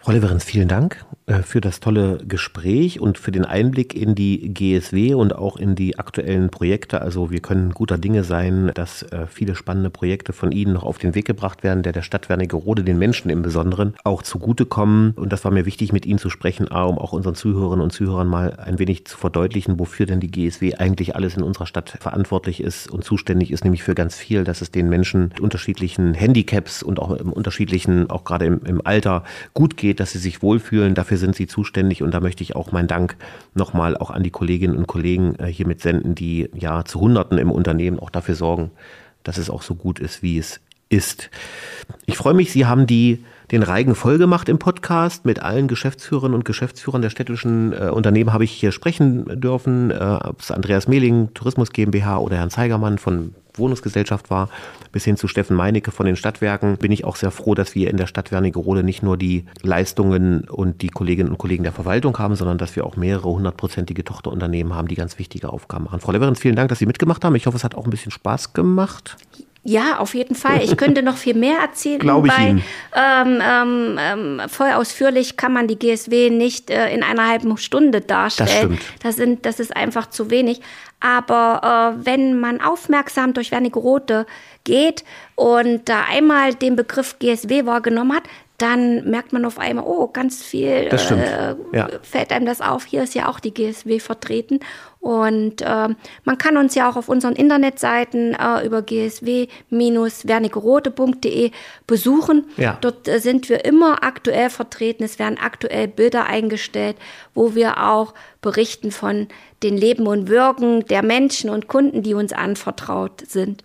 Frau 0.03 0.13
Leverenz, 0.13 0.43
vielen 0.43 0.67
Dank 0.67 1.05
äh, 1.27 1.43
für 1.43 1.61
das 1.61 1.79
tolle 1.79 2.17
Gespräch 2.27 2.99
und 2.99 3.19
für 3.19 3.31
den 3.31 3.45
Einblick 3.45 3.93
in 3.93 4.15
die 4.15 4.51
GSW 4.51 5.13
und 5.13 5.35
auch 5.35 5.57
in 5.57 5.75
die 5.75 5.99
aktuellen 5.99 6.49
Projekte. 6.49 7.01
Also 7.01 7.29
wir 7.29 7.39
können 7.39 7.71
guter 7.71 7.99
Dinge 7.99 8.23
sein, 8.23 8.71
dass 8.73 9.03
äh, 9.03 9.27
viele 9.27 9.53
spannende 9.53 9.91
Projekte 9.91 10.33
von 10.33 10.51
Ihnen 10.51 10.73
noch 10.73 10.81
auf 10.81 10.97
den 10.97 11.13
Weg 11.13 11.25
gebracht 11.25 11.63
werden, 11.63 11.83
der 11.83 11.93
der 11.93 12.01
Stadt 12.01 12.29
Wernigerode, 12.29 12.83
den 12.83 12.97
Menschen 12.97 13.29
im 13.29 13.43
Besonderen, 13.43 13.93
auch 14.03 14.23
zugutekommen. 14.23 15.11
Und 15.11 15.31
das 15.31 15.45
war 15.45 15.51
mir 15.51 15.67
wichtig, 15.67 15.93
mit 15.93 16.07
Ihnen 16.07 16.17
zu 16.17 16.31
sprechen, 16.31 16.67
um 16.69 16.97
auch 16.97 17.13
unseren 17.13 17.35
Zuhörerinnen 17.35 17.83
und 17.83 17.91
Zuhörern 17.91 18.27
mal 18.27 18.55
ein 18.55 18.79
wenig 18.79 19.05
zu 19.05 19.19
verdeutlichen, 19.19 19.79
wofür 19.79 20.07
denn 20.07 20.19
die 20.19 20.31
GSW 20.31 20.73
eigentlich 20.77 21.15
alles 21.15 21.37
in 21.37 21.43
unserer 21.43 21.67
Stadt 21.67 21.95
verantwortlich 21.99 22.59
ist 22.63 22.89
und 22.89 23.03
zuständig 23.03 23.51
ist, 23.51 23.65
nämlich 23.65 23.83
für 23.83 23.93
ganz 23.93 24.15
viel, 24.15 24.45
dass 24.45 24.61
es 24.61 24.71
den 24.71 24.89
Menschen 24.89 25.27
mit 25.27 25.39
unterschiedlichen 25.39 26.15
Handicaps 26.15 26.81
und 26.81 26.99
auch 26.99 27.11
im 27.11 27.31
unterschiedlichen, 27.31 28.09
auch 28.09 28.23
gerade 28.23 28.45
im, 28.45 28.61
im 28.65 28.81
Alter 28.83 29.23
gut 29.53 29.77
geht 29.77 29.90
geht, 29.91 29.99
dass 29.99 30.11
sie 30.11 30.19
sich 30.19 30.41
wohlfühlen. 30.41 30.95
Dafür 30.95 31.17
sind 31.17 31.35
sie 31.35 31.47
zuständig 31.47 32.01
und 32.01 32.13
da 32.13 32.21
möchte 32.21 32.43
ich 32.43 32.55
auch 32.55 32.71
meinen 32.71 32.87
Dank 32.87 33.17
nochmal 33.53 33.97
auch 33.97 34.09
an 34.09 34.23
die 34.23 34.29
Kolleginnen 34.29 34.77
und 34.77 34.87
Kollegen 34.87 35.35
äh, 35.37 35.47
hier 35.47 35.67
mit 35.67 35.81
senden, 35.81 36.15
die 36.15 36.49
ja 36.53 36.85
zu 36.85 37.01
Hunderten 37.01 37.37
im 37.37 37.51
Unternehmen 37.51 37.99
auch 37.99 38.09
dafür 38.09 38.35
sorgen, 38.35 38.71
dass 39.23 39.37
es 39.37 39.49
auch 39.49 39.61
so 39.61 39.75
gut 39.75 39.99
ist, 39.99 40.23
wie 40.23 40.37
es 40.37 40.61
ist. 40.91 41.29
Ich 42.05 42.17
freue 42.17 42.33
mich, 42.33 42.51
Sie 42.51 42.65
haben 42.65 42.87
die 42.87 43.23
den 43.51 43.63
Reigen 43.63 43.95
voll 43.95 44.17
gemacht 44.17 44.47
im 44.47 44.59
Podcast. 44.59 45.25
Mit 45.25 45.41
allen 45.41 45.67
Geschäftsführerinnen 45.67 46.35
und 46.35 46.45
Geschäftsführern 46.45 47.01
der 47.01 47.09
städtischen 47.09 47.73
äh, 47.73 47.89
Unternehmen 47.89 48.31
habe 48.31 48.45
ich 48.45 48.51
hier 48.51 48.71
sprechen 48.71 49.39
dürfen. 49.41 49.91
Äh, 49.91 50.19
ob 50.23 50.39
es 50.39 50.51
Andreas 50.51 50.87
Mehling, 50.87 51.33
Tourismus 51.33 51.71
GmbH 51.71 52.17
oder 52.19 52.37
Herrn 52.37 52.49
Zeigermann 52.49 52.97
von 52.97 53.35
Wohnungsgesellschaft 53.55 54.29
war, 54.29 54.49
bis 54.93 55.03
hin 55.03 55.17
zu 55.17 55.27
Steffen 55.27 55.57
Meinecke 55.57 55.91
von 55.91 56.05
den 56.05 56.15
Stadtwerken, 56.15 56.77
bin 56.77 56.93
ich 56.93 57.03
auch 57.03 57.17
sehr 57.17 57.31
froh, 57.31 57.53
dass 57.53 57.75
wir 57.75 57.89
in 57.89 57.97
der 57.97 58.07
Stadt 58.07 58.31
Wernigerode 58.31 58.83
nicht 58.83 59.03
nur 59.03 59.17
die 59.17 59.45
Leistungen 59.61 60.45
und 60.49 60.81
die 60.81 60.87
Kolleginnen 60.87 61.29
und 61.29 61.37
Kollegen 61.37 61.63
der 61.63 61.73
Verwaltung 61.73 62.17
haben, 62.17 62.35
sondern 62.35 62.57
dass 62.57 62.77
wir 62.77 62.85
auch 62.85 62.95
mehrere 62.95 63.29
hundertprozentige 63.29 64.05
Tochterunternehmen 64.05 64.73
haben, 64.73 64.87
die 64.87 64.95
ganz 64.95 65.19
wichtige 65.19 65.51
Aufgaben 65.51 65.85
machen. 65.85 65.99
Frau 65.99 66.13
Leverenz, 66.13 66.39
vielen 66.39 66.55
Dank, 66.55 66.69
dass 66.69 66.79
Sie 66.79 66.85
mitgemacht 66.85 67.25
haben. 67.25 67.35
Ich 67.35 67.47
hoffe, 67.47 67.57
es 67.57 67.65
hat 67.65 67.75
auch 67.75 67.83
ein 67.83 67.89
bisschen 67.89 68.11
Spaß 68.11 68.53
gemacht. 68.53 69.17
Ja, 69.63 69.99
auf 69.99 70.15
jeden 70.15 70.33
Fall. 70.33 70.63
Ich 70.63 70.75
könnte 70.75 71.03
noch 71.03 71.17
viel 71.17 71.35
mehr 71.35 71.59
erzählen. 71.59 71.99
Glaube 71.99 72.29
ich 72.29 72.37
Ihnen. 72.39 72.63
Ähm, 72.95 73.41
ähm, 73.43 73.99
ähm, 73.99 74.41
voll 74.49 74.71
ausführlich 74.71 75.37
kann 75.37 75.53
man 75.53 75.67
die 75.67 75.77
GSW 75.77 76.31
nicht 76.31 76.71
äh, 76.71 76.91
in 76.91 77.03
einer 77.03 77.27
halben 77.27 77.55
Stunde 77.57 78.01
darstellen. 78.01 78.49
Das 78.49 78.57
stimmt. 78.57 78.81
Das, 79.03 79.15
sind, 79.17 79.45
das 79.45 79.59
ist 79.59 79.75
einfach 79.75 80.09
zu 80.09 80.31
wenig. 80.31 80.61
Aber 80.99 81.95
äh, 81.99 82.05
wenn 82.05 82.39
man 82.39 82.59
aufmerksam 82.59 83.33
durch 83.33 83.51
Wernigerode 83.51 84.25
geht 84.63 85.03
und 85.35 85.87
da 85.87 86.05
einmal 86.09 86.55
den 86.55 86.75
Begriff 86.75 87.17
GSW 87.19 87.65
wahrgenommen 87.65 88.15
hat, 88.15 88.23
dann 88.61 89.09
merkt 89.09 89.33
man 89.33 89.43
auf 89.45 89.57
einmal, 89.59 89.83
oh, 89.85 90.07
ganz 90.07 90.43
viel 90.43 90.67
äh, 90.67 91.55
Ja. 91.73 91.87
fällt 92.01 92.31
einem 92.31 92.45
das 92.45 92.61
auf. 92.61 92.85
Hier 92.85 93.03
ist 93.03 93.13
ja 93.15 93.27
auch 93.27 93.39
die 93.39 93.53
GSW 93.53 93.99
vertreten. 93.99 94.59
Und 94.99 95.63
ähm, 95.65 95.95
man 96.25 96.37
kann 96.37 96.57
uns 96.57 96.75
ja 96.75 96.87
auch 96.89 96.95
auf 96.95 97.09
unseren 97.09 97.35
Internetseiten 97.35 98.35
äh, 98.35 98.63
über 98.65 98.83
gsw-wernigerode.de 98.83 101.51
besuchen. 101.87 102.45
Ja. 102.57 102.77
Dort 102.81 103.07
äh, 103.07 103.19
sind 103.19 103.49
wir 103.49 103.65
immer 103.65 104.03
aktuell 104.03 104.51
vertreten. 104.51 105.03
Es 105.03 105.17
werden 105.17 105.39
aktuell 105.41 105.87
Bilder 105.87 106.27
eingestellt, 106.27 106.97
wo 107.33 107.55
wir 107.55 107.83
auch 107.83 108.13
berichten 108.41 108.91
von 108.91 109.27
den 109.63 109.75
Leben 109.75 110.05
und 110.05 110.29
Wirken 110.29 110.85
der 110.85 111.01
Menschen 111.03 111.49
und 111.49 111.67
Kunden, 111.67 112.03
die 112.03 112.13
uns 112.13 112.31
anvertraut 112.31 113.23
sind. 113.27 113.63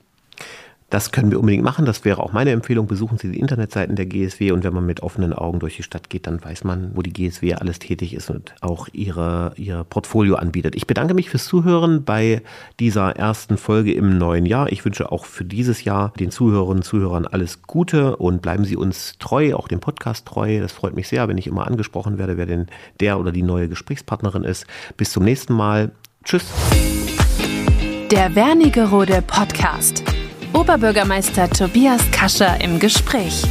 Das 0.97 1.13
können 1.13 1.31
wir 1.31 1.39
unbedingt 1.39 1.63
machen. 1.63 1.85
Das 1.85 2.07
wäre 2.07 2.23
auch 2.23 2.33
meine 2.33 2.53
Empfehlung. 2.53 2.87
Besuchen 2.87 3.19
Sie 3.19 3.31
die 3.31 3.39
Internetseiten 3.39 3.97
der 3.97 4.07
GSW 4.07 4.53
und 4.53 4.65
wenn 4.65 4.73
man 4.73 4.87
mit 4.87 5.03
offenen 5.03 5.35
Augen 5.35 5.59
durch 5.59 5.77
die 5.77 5.83
Stadt 5.83 6.09
geht, 6.09 6.27
dann 6.27 6.43
weiß 6.43 6.65
man, 6.65 6.93
wo 6.95 7.03
die 7.03 7.13
GSW 7.13 7.53
alles 7.53 7.81
tätig 7.81 8.15
ist 8.15 8.31
und 8.31 8.55
auch 8.63 8.89
ihre, 8.95 9.53
ihr 9.57 9.85
Portfolio 9.85 10.37
anbietet. 10.37 10.75
Ich 10.75 10.87
bedanke 10.87 11.13
mich 11.13 11.29
fürs 11.29 11.45
Zuhören 11.45 12.05
bei 12.05 12.41
dieser 12.81 13.15
ersten 13.15 13.59
Folge 13.59 13.93
im 13.93 14.17
neuen 14.17 14.47
Jahr. 14.47 14.73
Ich 14.73 14.87
wünsche 14.87 15.13
auch 15.13 15.27
für 15.27 15.45
dieses 15.45 15.85
Jahr 15.85 16.15
den 16.19 16.31
Zuhörerinnen 16.31 16.79
und 16.79 16.83
Zuhörern 16.83 17.27
alles 17.27 17.61
Gute 17.65 18.17
und 18.17 18.41
bleiben 18.41 18.65
Sie 18.65 18.79
uns 18.79 19.17
treu, 19.19 19.55
auch 19.55 19.69
dem 19.69 19.81
Podcast 19.81 20.25
treu. 20.25 20.61
Das 20.61 20.73
freut 20.73 20.97
mich 20.97 21.09
sehr, 21.09 21.29
wenn 21.29 21.37
ich 21.37 21.47
immer 21.47 21.67
angesprochen 21.67 22.17
werde, 22.17 22.39
wer 22.39 22.47
denn 22.47 22.69
der 23.01 23.21
oder 23.21 23.33
die 23.33 23.43
neue 23.43 23.69
Gesprächspartnerin 23.69 24.45
ist. 24.45 24.67
Bis 24.97 25.13
zum 25.13 25.25
nächsten 25.25 25.53
Mal. 25.53 25.91
Tschüss. 26.25 26.47
Der 28.11 28.35
Wernigerode 28.35 29.21
Podcast. 29.21 30.03
Oberbürgermeister 30.57 31.51
Tobias 31.51 32.01
Kascher 32.11 32.59
im 32.63 32.79
Gespräch. 32.79 33.43